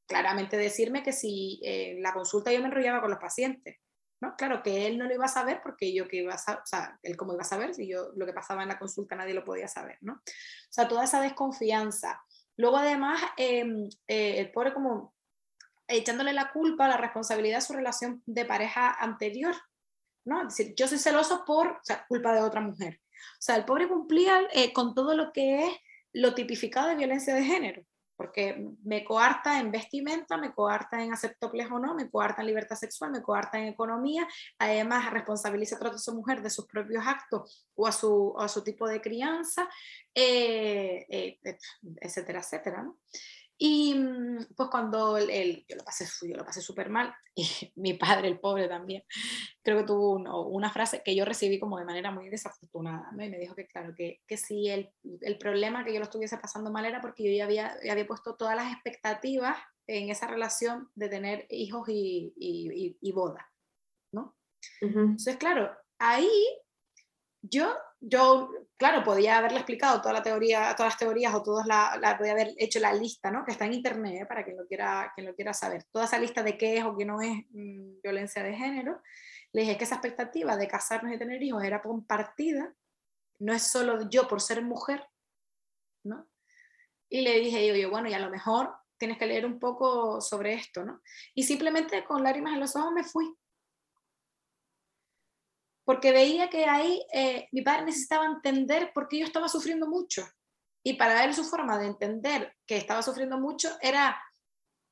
[0.07, 3.77] claramente decirme que si en la consulta yo me enrollaba con los pacientes,
[4.37, 6.65] Claro que él no lo iba a saber porque yo que iba a saber, o
[6.65, 9.33] sea, él cómo iba a saber si yo lo que pasaba en la consulta nadie
[9.33, 10.13] lo podía saber, ¿no?
[10.13, 12.23] O sea, toda esa desconfianza.
[12.55, 15.13] Luego además, em, eh, el pobre como
[15.87, 19.55] echándole la culpa, la responsabilidad de su relación de pareja anterior,
[20.25, 20.47] ¿no?
[20.47, 23.01] Es decir, yo soy celoso por, culpa de otra mujer.
[23.39, 25.73] O sea, el pobre cumplía eh, con todo lo que es
[26.13, 27.83] lo tipificado de violencia de género
[28.15, 32.75] porque me coarta en vestimenta, me coarta en aceptoples o no, me coarta en libertad
[32.75, 34.27] sexual, me coarta en economía,
[34.59, 38.87] además responsabiliza a su mujer de sus propios actos o a su, a su tipo
[38.87, 39.67] de crianza,
[40.13, 41.39] eh, eh,
[42.01, 42.91] etcétera, etcétera.
[43.57, 47.93] Y mm, pues cuando él, yo lo pasé, yo lo pasé súper mal, y mi
[47.93, 49.03] padre, el pobre también,
[49.61, 50.13] creo que tuvo
[50.47, 53.93] una frase que yo recibí como de manera muy desafortunada, y me dijo que claro,
[53.95, 54.91] que, que si el,
[55.21, 58.35] el, problema que yo lo estuviese pasando mal era porque yo ya había, había puesto
[58.35, 63.51] todas las expectativas en esa relación de tener hijos y, y, y boda,
[64.13, 64.35] ¿no?
[64.81, 66.29] Entonces, claro, ahí
[67.43, 68.49] yo, yo,
[68.83, 72.33] claro, podía haberle explicado toda la teoría, todas las teorías o todas la, la podía
[72.33, 73.45] haber hecho la lista, ¿no?
[73.45, 74.25] Que está en internet ¿eh?
[74.25, 75.85] para quien lo quiera, quien lo quiera saber.
[75.89, 79.01] Toda esa lista de qué es o qué no es mm, violencia de género.
[79.53, 82.73] Le dije que esa expectativa de casarnos y tener hijos era compartida,
[83.39, 85.07] no es solo yo por ser mujer,
[86.03, 86.27] ¿no?
[87.07, 90.55] Y le dije yo, bueno, y a lo mejor tienes que leer un poco sobre
[90.55, 91.01] esto, ¿no?
[91.33, 93.33] Y simplemente con lágrimas en los ojos me fui
[95.85, 100.25] porque veía que ahí eh, mi padre necesitaba entender por qué yo estaba sufriendo mucho.
[100.83, 104.21] Y para él su forma de entender que estaba sufriendo mucho era,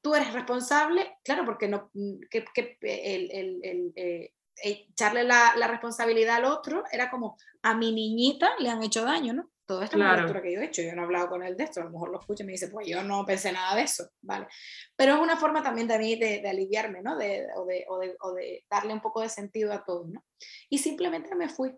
[0.02, 1.92] tú eres responsable, claro, porque no,
[2.30, 4.34] que, que el, el, el, eh,
[4.64, 9.34] echarle la, la, responsabilidad al otro era como, a mi niñita le han hecho daño,
[9.34, 9.51] ¿no?
[9.66, 11.56] Todo esto es una lectura que yo he hecho, yo no he hablado con él
[11.56, 13.76] de esto, a lo mejor lo escucha y me dice, pues yo no pensé nada
[13.76, 14.48] de eso, ¿vale?
[14.96, 17.18] Pero es una forma también de mí de, de aliviarme, ¿no?
[17.18, 20.24] De, o, de, o, de, o, de, darle un poco de sentido a todo, ¿no?
[20.70, 21.72] Y simplemente me fui.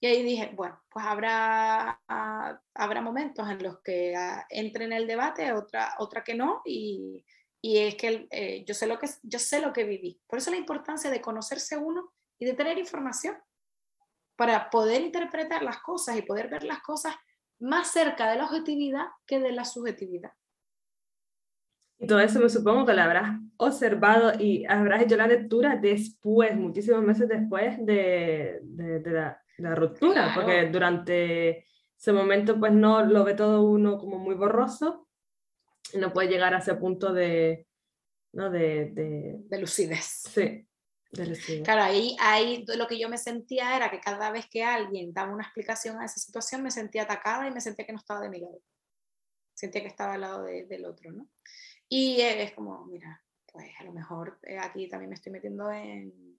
[0.00, 4.92] Y ahí dije, bueno, pues habrá, ah, habrá momentos en los que ah, entre en
[4.92, 7.24] el debate, otra, otra que no, y,
[7.62, 10.20] y es que eh, yo, sé lo que yo sé lo que viví.
[10.26, 13.36] Por eso la importancia de conocerse uno y de tener información
[14.36, 17.14] para poder interpretar las cosas y poder ver las cosas
[17.60, 20.32] más cerca de la objetividad que de la subjetividad.
[21.98, 26.56] Y todo eso me supongo que lo habrás observado y habrás hecho la lectura después,
[26.56, 31.66] muchísimos meses después de, de, la, la, ruptura, porque durante
[31.96, 35.08] ese momento pues no lo ve todo uno como muy borroso
[35.92, 37.68] y no puede llegar a ese punto de,
[38.32, 38.50] ¿no?
[38.50, 40.04] de lucidez.
[40.04, 40.66] Sí.
[41.64, 45.32] Claro, ahí, ahí lo que yo me sentía era que cada vez que alguien daba
[45.32, 48.28] una explicación a esa situación me sentía atacada y me sentía que no estaba de
[48.28, 48.60] mi lado.
[49.54, 51.28] Sentía que estaba al lado del otro, ¿no?
[51.88, 56.38] Y es como, mira, pues a lo mejor eh, aquí también me estoy metiendo en...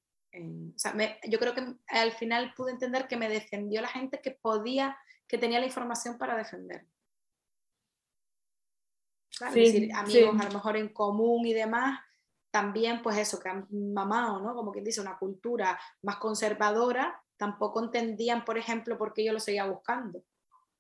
[0.76, 0.94] o sea,
[1.28, 4.98] yo creo que al final pude entender que me defendió la gente que podía,
[5.28, 6.86] que tenía la información para defender.
[9.32, 12.05] es decir, amigos a lo mejor en común y demás,
[12.56, 14.56] también pues eso, que han mamado, ¿no?
[14.56, 19.42] Como quien dice, una cultura más conservadora, tampoco entendían, por ejemplo, por qué yo lo
[19.42, 20.24] seguía buscando.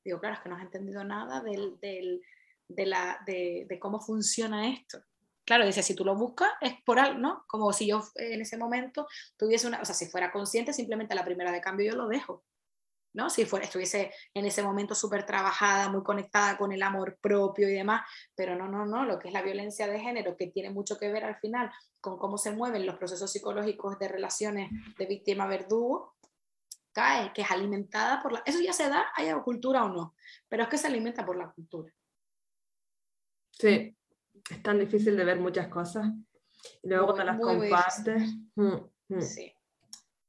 [0.01, 2.21] Digo, claro, es que no has entendido nada del, del,
[2.69, 5.03] de, la, de, de, cómo funciona esto.
[5.43, 7.43] Claro, dice, si tú lo buscas es por algo, ¿no?
[7.45, 9.05] Como si yo en ese momento
[9.35, 12.45] tuviese una, o sea, si fuera consciente, simplemente la primera de cambio yo lo dejo.
[13.15, 13.29] ¿No?
[13.29, 17.73] Si fuera, estuviese en ese momento súper trabajada, muy conectada con el amor propio y
[17.73, 18.01] demás,
[18.35, 21.11] pero no, no, no, lo que es la violencia de género, que tiene mucho que
[21.11, 26.15] ver al final con cómo se mueven los procesos psicológicos de relaciones de víctima-verdugo,
[26.91, 28.43] cae, que es alimentada por la...
[28.45, 30.15] Eso ya se da, haya cultura o no,
[30.49, 31.91] pero es que se alimenta por la cultura.
[33.51, 33.95] Sí,
[34.49, 36.05] es tan difícil de ver muchas cosas.
[36.83, 38.35] Y luego cuando las compartes...
[38.55, 39.21] Mm, mm.
[39.21, 39.54] Sí.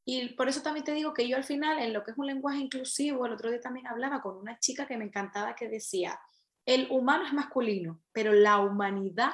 [0.09, 2.29] Y por eso también te digo que yo al final, en lo que es un
[2.29, 6.21] lenguaje inclusivo, el otro día también hablaba con una chica que me encantaba que decía,
[6.65, 9.33] el humano es masculino, pero la humanidad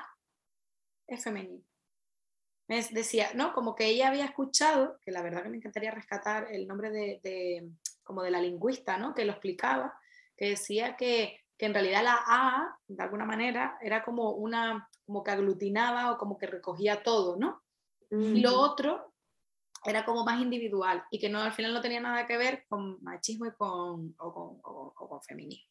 [1.07, 1.62] es femenina.
[2.68, 3.53] Me decía, ¿no?
[3.53, 7.70] Como que ella había escuchado, que la verdad que me encantaría rescatar el nombre de,
[8.03, 9.14] como de la lingüista, ¿no?
[9.14, 9.99] Que lo explicaba,
[10.39, 15.23] que decía que, que en realidad la A, de alguna manera, era como una, como
[15.23, 17.62] que aglutinaba o como que recogía todo, ¿no?
[18.11, 19.11] Y lo otro
[19.85, 23.03] era como más individual y que no, al final no tenía nada que ver con
[23.03, 25.70] machismo y con, o, con, o, con feminismo.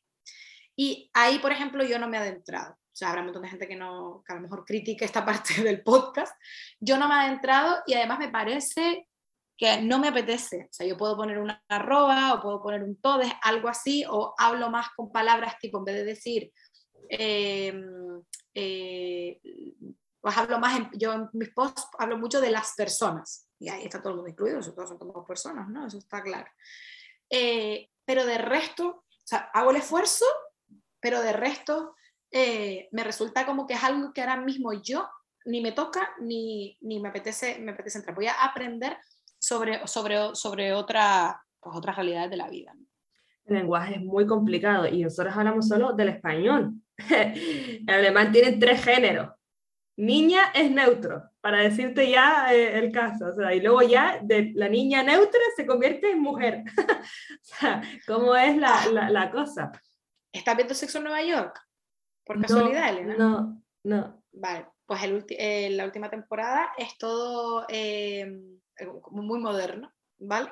[0.75, 2.73] Y ahí, por ejemplo, yo no me he adentrado.
[2.73, 5.25] O sea, habrá un montón de gente que, no, que a lo mejor critique esta
[5.25, 6.35] parte del podcast.
[6.79, 9.07] Yo no me he adentrado y además me parece
[9.57, 10.67] que no me apetece.
[10.71, 14.33] O sea, yo puedo poner una arroba o puedo poner un todes, algo así, o
[14.37, 16.51] hablo más con palabras tipo, en vez de decir,
[17.09, 18.23] em,
[18.55, 19.39] eh,
[20.19, 23.83] pues hablo más, en, yo en mis posts hablo mucho de las personas, y ahí
[23.83, 25.85] está todo el mundo incluido, todos son todas personas, ¿no?
[25.85, 26.49] Eso está claro.
[27.29, 30.25] Eh, pero de resto, o sea, hago el esfuerzo,
[30.99, 31.95] pero de resto
[32.31, 35.07] eh, me resulta como que es algo que ahora mismo yo
[35.45, 38.15] ni me toca ni, ni me, apetece, me apetece entrar.
[38.15, 38.97] Voy a aprender
[39.37, 42.73] sobre, sobre, sobre otra, pues, otras realidades de la vida.
[43.45, 46.73] El lenguaje es muy complicado y nosotros hablamos solo del español.
[47.09, 49.29] el alemán tiene tres géneros.
[49.97, 53.27] Niña es neutro, para decirte ya eh, el caso.
[53.27, 56.63] O sea, y luego ya de la niña neutra se convierte en mujer.
[56.77, 59.71] o sea, ¿cómo es la, la, la cosa?
[60.31, 61.59] ¿Estás viendo Sexo en Nueva York?
[62.25, 63.15] Por casualidad, Elena.
[63.17, 64.23] No, no.
[64.31, 68.21] Vale, pues el eh, la última temporada es todo eh,
[68.77, 70.51] eh, muy moderno, ¿vale?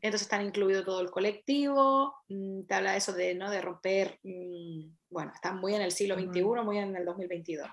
[0.00, 3.50] Entonces están incluido todo el colectivo, mm, te habla de eso de, ¿no?
[3.50, 7.68] de romper, mm, bueno, están muy en el siglo XXI, muy en el 2022.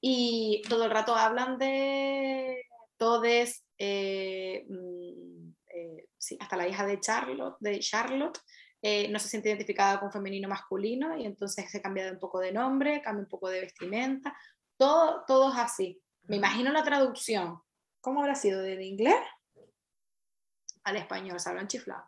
[0.00, 2.62] Y todo el rato hablan de
[2.96, 5.50] todes, mm,
[6.18, 8.38] sí, hasta la hija de Charlotte, de Charlotte
[9.10, 13.02] no se siente identificada con femenino masculino y entonces se cambia un poco de nombre,
[13.02, 14.36] cambia un poco de vestimenta,
[14.76, 16.00] todo, todo es así.
[16.24, 17.60] Me imagino la traducción.
[18.00, 18.60] ¿Cómo habrá sido?
[18.60, 19.16] ¿De inglés
[20.84, 21.40] al español?
[21.40, 22.04] ¿Se habrán chiflado?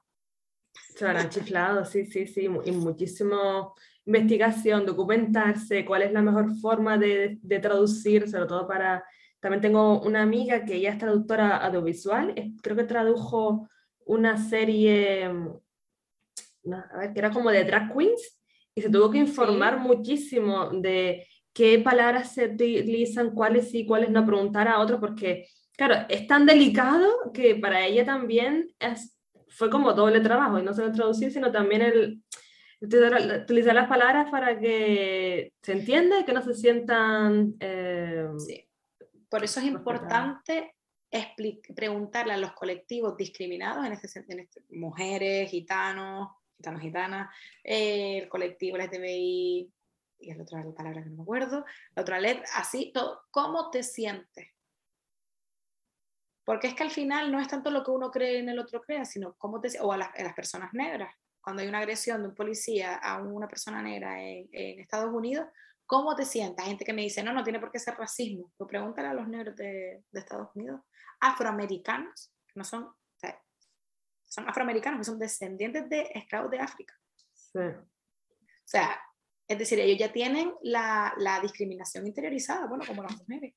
[0.72, 2.44] Se habrán chiflado, sí, sí, sí.
[2.44, 3.74] Y muchísimo
[4.08, 9.04] investigación, documentarse, cuál es la mejor forma de, de traducir, sobre todo para...
[9.40, 13.68] También tengo una amiga que ella es traductora audiovisual, creo que tradujo
[14.04, 18.40] una serie, a ver, que era como de drag queens,
[18.74, 24.26] y se tuvo que informar muchísimo de qué palabras se utilizan, cuáles sí, cuáles no,
[24.26, 25.46] preguntar a otros, porque,
[25.76, 29.16] claro, es tan delicado que para ella también es,
[29.48, 32.22] fue como doble trabajo, y no solo traducir, sino también el
[32.80, 37.54] utilizar las palabras para que se entienda y que no se sientan...
[37.60, 38.64] Eh, sí.
[39.28, 40.74] Por eso es importante
[41.74, 48.28] preguntarle a los colectivos discriminados, en este, en este, mujeres, gitanos, gitanos, gitanas, eh, el
[48.28, 49.72] colectivo LGTBI,
[50.20, 51.64] y es la otra palabra que no me acuerdo,
[51.94, 54.48] la otra letra, así, todo, ¿cómo te sientes?
[56.44, 58.80] Porque es que al final no es tanto lo que uno cree en el otro
[58.80, 61.14] crea, sino cómo te o a las, personas negras.
[61.48, 65.46] Cuando hay una agresión de un policía a una persona negra en, Estados Unidos,
[65.86, 66.62] ¿cómo te sientes?
[66.62, 68.52] Hay gente que me dice, no, no tiene por qué ser racismo.
[68.58, 70.82] Pero pregúntale a los negros de, de Estados Unidos,
[71.20, 72.92] afroamericanos, que no son,
[74.26, 76.94] son afroamericanos, que son descendientes de esclavos de África.
[77.32, 77.60] Sí.
[77.60, 79.00] O sea,
[79.46, 83.54] es decir, ellos ya tienen la, la discriminación interiorizada, bueno, como las mujeres.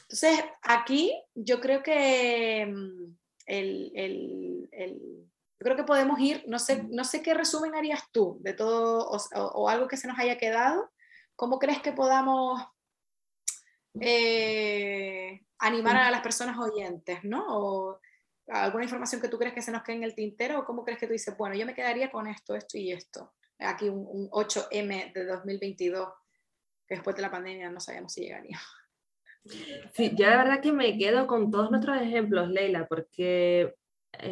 [0.00, 5.28] Entonces, aquí yo creo que mm, el, el, el,
[5.60, 9.08] yo creo que podemos ir, no sé, no sé qué resumen harías tú de todo
[9.08, 10.90] o, o, algo que se nos haya quedado.
[11.34, 12.62] ¿Cómo crees que podamos
[14.00, 17.44] eh, animar a las personas oyentes, ¿no?
[17.48, 18.00] O
[18.48, 20.98] alguna información que tú crees que se nos quede en el tintero, o cómo crees
[20.98, 25.12] que tú dices, bueno, yo me quedaría con esto, esto y esto aquí un, 8M
[25.12, 26.08] de 2022,
[26.86, 28.58] que después de la pandemia no sabíamos si llegaría.
[29.94, 33.74] Sí, yo de verdad que me quedo con todos nuestros ejemplos, Leila, porque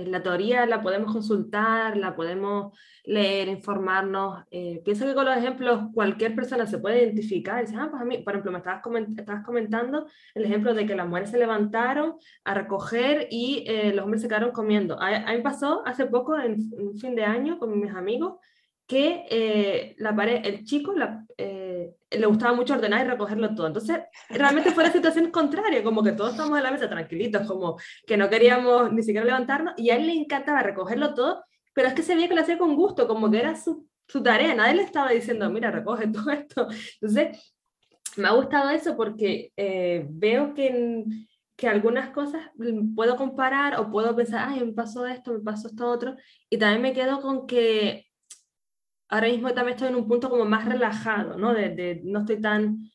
[0.07, 4.45] la teoría la podemos consultar, la podemos leer, informarnos.
[4.51, 7.65] Eh, pienso que con los ejemplos cualquier persona se puede identificar.
[7.65, 8.83] Dice, ah, pues por ejemplo, me estabas,
[9.17, 14.05] estabas comentando el ejemplo de que las mujeres se levantaron a recoger y eh, los
[14.05, 15.01] hombres se quedaron comiendo.
[15.01, 18.35] A, a, mí pasó hace poco, en un fin de año, con mis amigos,
[18.87, 20.95] que eh, la pared, el chico
[21.37, 23.67] eh, le gustaba mucho ordenar y recogerlo todo.
[23.67, 27.77] Entonces, realmente fue la situación contraria, como que todos estábamos en la mesa tranquilitos, como
[28.07, 31.95] que no queríamos ni siquiera levantarnos, y a él le encantaba recogerlo todo, pero es
[31.95, 34.77] que se veía que lo hacía con gusto, como que era su, su tarea, nadie
[34.77, 36.69] le estaba diciendo, mira, recoge todo esto.
[37.01, 37.55] Entonces,
[38.17, 41.05] me ha gustado eso porque eh, veo que,
[41.57, 42.51] que algunas cosas
[42.95, 46.17] puedo comparar o puedo pensar, ay, me pasó esto, me pasó esto otro,
[46.49, 48.06] y también me quedo con que
[49.09, 51.55] ahora mismo también estoy en un punto como más relajado, ¿no?
[51.55, 52.91] De, no estoy tan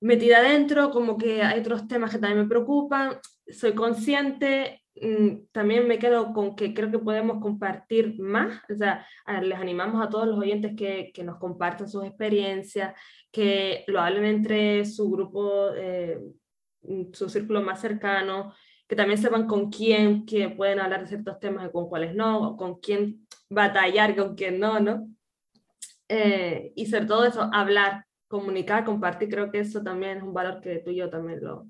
[0.00, 5.86] metida adentro, como que hay otros temas que también me preocupan, soy consciente mm, también
[5.86, 9.06] me quedo con que creo que podemos compartir más, o sea,
[9.42, 12.94] les animamos a todos los oyentes que, que nos compartan sus experiencias,
[13.30, 16.18] que lo hablen entre su grupo, eh,
[17.12, 18.54] su círculo más cercano,
[18.88, 22.48] que también sepan con quién que pueden hablar de ciertos temas y con cuáles no,
[22.48, 25.06] o con quién batallar, con quién no, ¿no?
[26.12, 30.60] Eh, y sobre todo eso, hablar, comunicar, compartir, creo que eso también es un valor
[30.60, 31.68] que tú y yo también lo,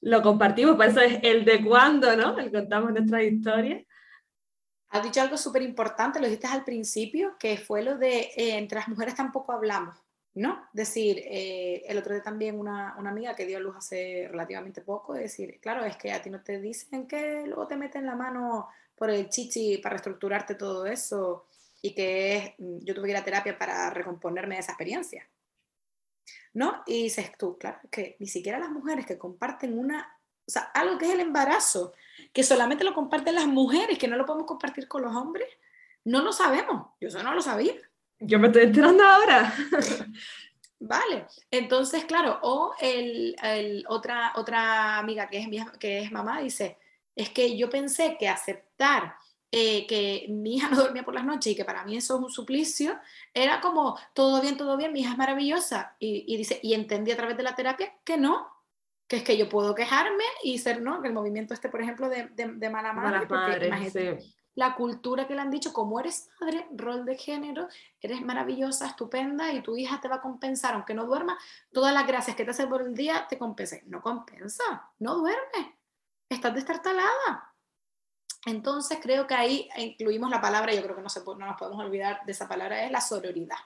[0.00, 2.38] lo compartimos, por eso es el de cuándo, ¿no?
[2.38, 3.84] El contamos nuestra historia.
[4.90, 8.78] Has dicho algo súper importante, lo dijiste al principio, que fue lo de eh, entre
[8.78, 9.96] las mujeres tampoco hablamos,
[10.34, 10.68] ¿no?
[10.72, 15.14] Decir, eh, el otro día también una, una, amiga que dio luz hace relativamente poco,
[15.14, 18.68] decir, claro, es que a ti no te dicen que luego te meten la mano
[18.94, 21.48] por el chichi para reestructurarte todo eso
[21.84, 25.28] y que es, yo tuve que ir a terapia para recomponerme de esa experiencia.
[26.54, 26.82] ¿no?
[26.86, 30.96] Y dices tú, claro, que ni siquiera las mujeres que comparten una, o sea, algo
[30.96, 31.92] que es el embarazo,
[32.32, 35.46] que solamente lo comparten las mujeres, que no lo podemos compartir con los hombres,
[36.04, 36.86] no lo sabemos.
[37.02, 37.74] Yo eso no lo sabía.
[38.18, 39.52] Yo me estoy enterando ahora.
[40.80, 46.78] Vale, entonces, claro, o el, el, otra, otra amiga que es, que es mamá dice,
[47.14, 49.16] es que yo pensé que aceptar
[49.56, 52.24] eh, que mi hija no dormía por las noches y que para mí eso es
[52.24, 52.98] un suplicio,
[53.32, 55.94] era como, todo bien, todo bien, mi hija es maravillosa.
[56.00, 58.48] Y, dice, y entendí a través de la terapia que no,
[59.06, 61.00] que es que yo puedo quejarme y ser, ¿no?
[61.00, 64.18] Que el movimiento este, por ejemplo, de, de, mala madre, porque
[64.56, 67.68] la cultura que le han dicho, como eres madre, rol de género,
[68.00, 71.38] eres maravillosa, estupenda y tu hija te va a compensar, aunque no duerma,
[71.72, 73.76] todas las gracias que te hace por el día te compensa.
[73.86, 75.76] No compensa, no duerme,
[76.28, 77.53] estás destartalada
[78.46, 81.84] entonces creo que ahí incluimos la palabra, yo creo que no, se, no nos podemos
[81.84, 83.56] olvidar de esa palabra, es la sororidad.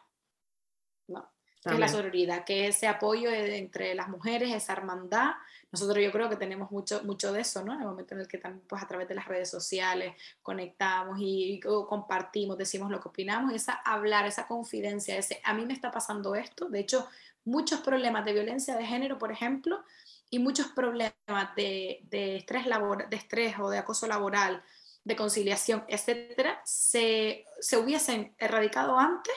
[1.08, 1.28] ¿no?
[1.64, 2.44] es la sororidad?
[2.44, 5.32] Que ese apoyo entre las mujeres, esa hermandad.
[5.70, 7.74] Nosotros yo creo que tenemos mucho, mucho de eso, ¿no?
[7.74, 11.18] En el momento en el que también, pues a través de las redes sociales conectamos
[11.20, 15.90] y, compartimos, decimos lo que opinamos, esa hablar, esa confidencia, ese, a mí me está
[15.90, 16.68] pasando esto.
[16.68, 17.06] De hecho,
[17.44, 19.84] muchos problemas de violencia de género, por ejemplo,
[20.30, 21.14] y muchos problemas
[21.56, 24.62] de, de estrés, labor, de estrés o de acoso laboral,
[25.04, 29.34] de conciliación, etcétera, se, se hubiesen erradicado antes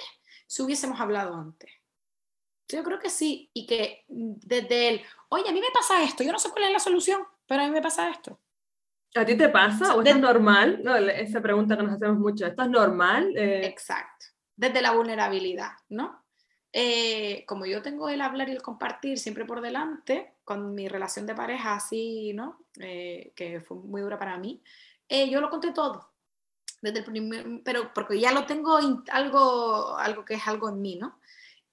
[0.48, 1.72] si hubiésemos hablado antes.
[2.68, 6.32] Yo creo que sí, y que desde él, oye, a mí me pasa esto, yo
[6.32, 8.40] no sé cuál es la solución, pero a mí me pasa esto.
[9.16, 9.96] ¿A ti te pasa?
[9.96, 10.82] ¿O es normal?
[10.84, 13.36] No, esa pregunta que nos hacemos mucho, ¿esto es normal?
[13.36, 16.21] Eh, Exacto, desde la vulnerabilidad, ¿no?
[16.74, 21.26] Eh, como yo tengo el hablar y el compartir siempre por delante, con mi relación
[21.26, 22.60] de pareja así, ¿no?
[22.80, 24.64] Eh, que fue muy dura para mí,
[25.10, 26.10] eh, yo lo conté todo.
[26.82, 28.78] Desde el primer, pero porque ya lo tengo
[29.12, 31.20] algo, algo que es algo en mí, ¿no?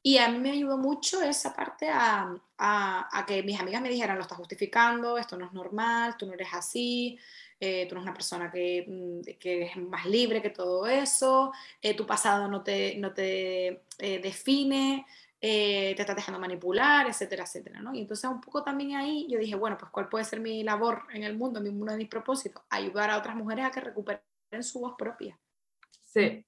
[0.03, 3.89] Y a mí me ayudó mucho esa parte a, a, a, que mis amigas me
[3.89, 7.19] dijeran, lo estás justificando, esto no es normal, tú no eres así,
[7.61, 11.53] eh, tú eres una persona que, mm, que, es más libre que todo eso,
[11.83, 15.05] eh, tu pasado no te, no te eh, define,
[15.41, 17.95] te estás dejando manipular, etcétera, etcétera, ¿no?
[17.95, 21.03] Y entonces un poco también ahí yo dije, bueno, pues cuál puede ser mi labor
[21.13, 24.23] en el mundo, uno de mis propósitos, ayudar a otras mujeres a que recuperen
[24.63, 25.39] su voz propia.
[26.03, 26.45] Sí.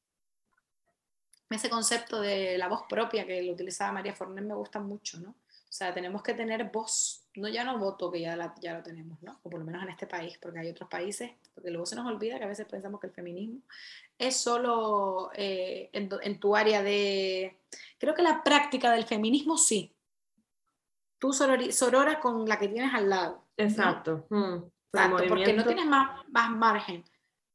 [1.51, 5.35] Ese concepto de la voz propia que lo utilizaba María Forner me gusta mucho, ¿no?
[5.71, 9.23] O sea, tenemos que tener voz, no ya no voto, que ya, ya lo tenemos,
[9.23, 9.39] ¿no?
[9.45, 12.09] O por lo menos en este país, porque hay otros países, porque luego se nos
[12.09, 13.61] olvida que a veces pensamos que el feminismo
[14.19, 17.61] es solo eh, en, tu área de...
[17.99, 19.95] Creo que la práctica del feminismo sí.
[21.21, 23.47] Tú sorora con la que tienes al lado.
[23.57, 24.27] Exacto.
[24.29, 24.57] Mm,
[24.93, 27.05] Exacto, porque no tienes más, más margen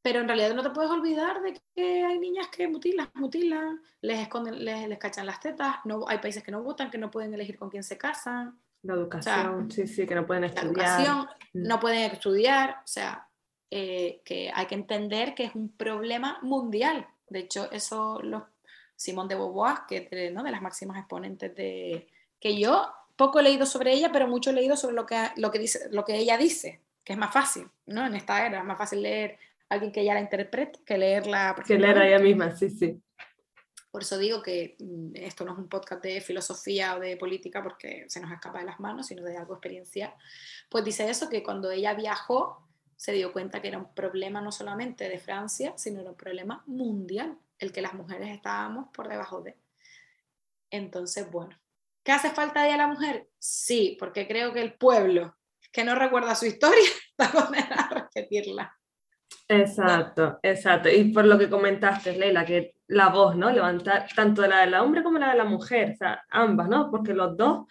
[0.06, 4.20] pero en realidad no te puedes olvidar de que hay niñas que mutilan, mutilan, les
[4.20, 7.34] esconden, les, les cachan las tetas, no, hay países que no votan, que no pueden
[7.34, 8.56] elegir con quién se casan.
[8.82, 10.76] La educación, sí, sí, que no pueden estudiar.
[10.76, 11.66] La educación, mm.
[11.66, 13.26] no pueden estudiar, o sea,
[13.68, 17.08] eh, que hay que entender que es un problema mundial.
[17.28, 18.44] De hecho, eso los
[18.94, 20.44] Simón de Beauvoir, que es ¿no?
[20.44, 22.06] de las máximas exponentes de
[22.38, 25.50] que yo poco he leído sobre ella, pero mucho he leído sobre lo que, lo
[25.50, 28.06] que, dice, lo que ella dice, que es más fácil, ¿no?
[28.06, 29.36] En esta era es más fácil leer
[29.68, 31.54] alguien que ya la interprete que leerla.
[31.66, 33.02] Que leerla ella misma, sí, sí.
[33.90, 37.62] Por eso digo que mm, esto no es un podcast de filosofía o de política
[37.62, 40.12] porque se nos escapa de las manos, sino de algo experiencial.
[40.68, 44.50] Pues dice eso, que cuando ella viajó se dio cuenta que era un problema no
[44.50, 49.42] solamente de Francia, sino era un problema mundial, el que las mujeres estábamos por debajo
[49.42, 49.56] de.
[50.70, 51.58] Entonces, bueno,
[52.02, 53.28] ¿qué hace falta de la mujer?
[53.38, 55.36] Sí, porque creo que el pueblo
[55.72, 58.76] que no recuerda su historia está condenado a repetirla.
[59.48, 60.88] Exacto, exacto.
[60.88, 63.50] Y por lo que comentaste, Leila, que la voz, ¿no?
[63.50, 66.90] Levantar tanto la del hombre como la de la mujer, o sea, ambas, ¿no?
[66.90, 67.66] Porque los dos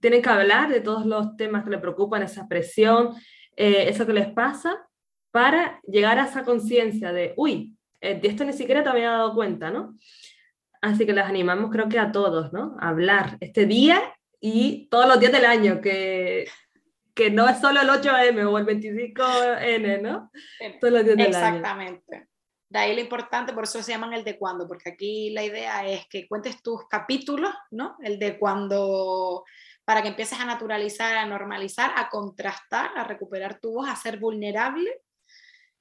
[0.00, 3.14] tienen que hablar de todos los temas que le preocupan, esa presión,
[3.56, 4.86] eh, eso que les pasa,
[5.30, 9.34] para llegar a esa conciencia de, uy, eh, de esto ni siquiera te había dado
[9.34, 9.96] cuenta, ¿no?
[10.82, 12.76] Así que les animamos creo que a todos, ¿no?
[12.78, 14.00] A hablar este día
[14.40, 16.46] y todos los días del año, que,
[17.16, 20.30] que no es solo el 8M o el 25N, ¿no?
[20.78, 22.28] Todos los días del Exactamente.
[22.68, 25.86] De ahí lo importante, por eso se llaman el de cuando, porque aquí la idea
[25.86, 27.96] es que cuentes tus capítulos, ¿no?
[28.02, 29.44] El de cuando,
[29.86, 34.18] para que empieces a naturalizar, a normalizar, a contrastar, a recuperar tu voz, a ser
[34.18, 35.00] vulnerable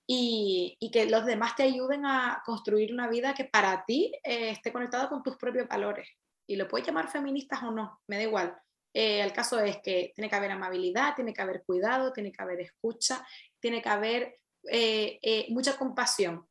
[0.08, 4.52] y, y que los demás te ayuden a construir una vida que para ti eh,
[4.52, 6.08] esté conectada con tus propios valores.
[6.48, 8.58] Y lo puedes llamar feministas o no, me da igual.
[8.96, 12.42] Eh, el caso es que tiene que haber amabilidad, tiene que haber cuidado, tiene que
[12.42, 13.28] haber escucha,
[13.60, 14.40] tiene que haber
[14.72, 16.48] eh, mucha compasión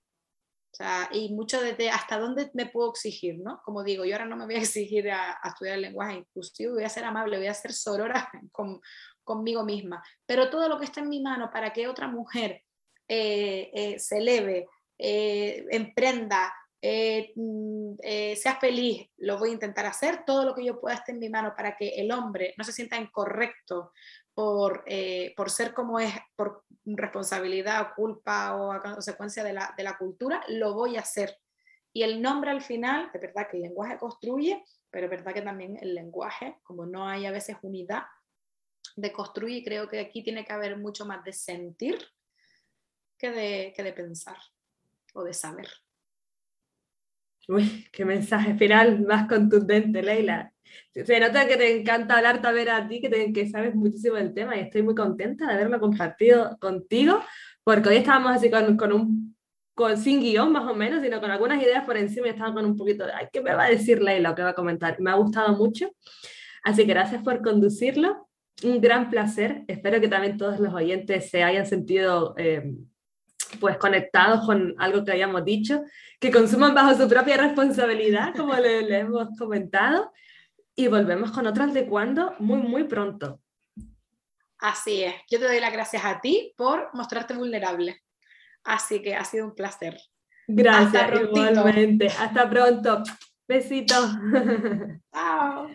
[1.12, 3.62] y mucho desde hasta dónde me puedo exigir, ¿no?
[3.64, 6.84] Como digo, yo ahora no me voy a exigir a, estudiar el lenguaje inclusivo, voy
[6.84, 8.80] a ser amable, voy a ser sorora con,
[9.22, 10.02] conmigo misma.
[10.26, 12.62] Pero todo lo que está en mi mano para que otra mujer
[13.08, 14.68] eh, eh, se eleve,
[16.86, 17.94] eh, mm,
[18.36, 20.24] sea feliz, lo voy a intentar hacer.
[20.26, 22.72] Todo lo que yo pueda estar en mi mano para que el hombre no se
[22.72, 23.92] sienta incorrecto
[24.34, 24.84] por,
[25.36, 29.96] por ser como es, por responsabilidad o culpa o a consecuencia de la, de la
[29.96, 31.38] cultura, lo voy a hacer.
[31.92, 35.42] Y el nombre al final, de verdad que el lenguaje construye, pero es verdad que
[35.42, 38.02] también el lenguaje, como no hay a veces unidad
[38.96, 41.98] de construir, creo que aquí tiene que haber mucho más de sentir
[43.18, 44.36] que de, que de pensar
[45.14, 45.68] o de saber.
[47.48, 50.52] Uy, qué mensaje final más contundente, Leila.
[50.92, 54.56] Se nota que te encanta hablar también a ti, que, que sabes muchísimo del tema
[54.56, 57.20] y estoy muy contenta de haberlo compartido contigo,
[57.62, 59.34] porque hoy estábamos así con, con un
[59.74, 62.64] con, sin guion más o menos, sino con algunas ideas por encima y estaba con
[62.64, 65.00] un poquito de, ay, ¿qué me va a decir Leila o qué va a comentar?
[65.00, 65.90] Me ha gustado mucho,
[66.62, 68.28] así que gracias por conducirlo,
[68.62, 72.34] un gran placer, espero que también todos los oyentes se hayan sentido...
[72.38, 72.72] Eh,
[73.60, 75.82] pues conectados con algo que habíamos dicho,
[76.20, 80.12] que consuman bajo su propia responsabilidad, como le, le hemos comentado,
[80.76, 83.40] y volvemos con otras de cuando muy, muy pronto.
[84.58, 85.14] Así es.
[85.30, 88.02] Yo te doy las gracias a ti por mostrarte vulnerable.
[88.64, 89.98] Así que ha sido un placer.
[90.46, 92.06] Gracias, igualmente.
[92.06, 93.02] Hasta pronto.
[93.46, 94.10] Besitos.
[95.12, 95.68] Chao.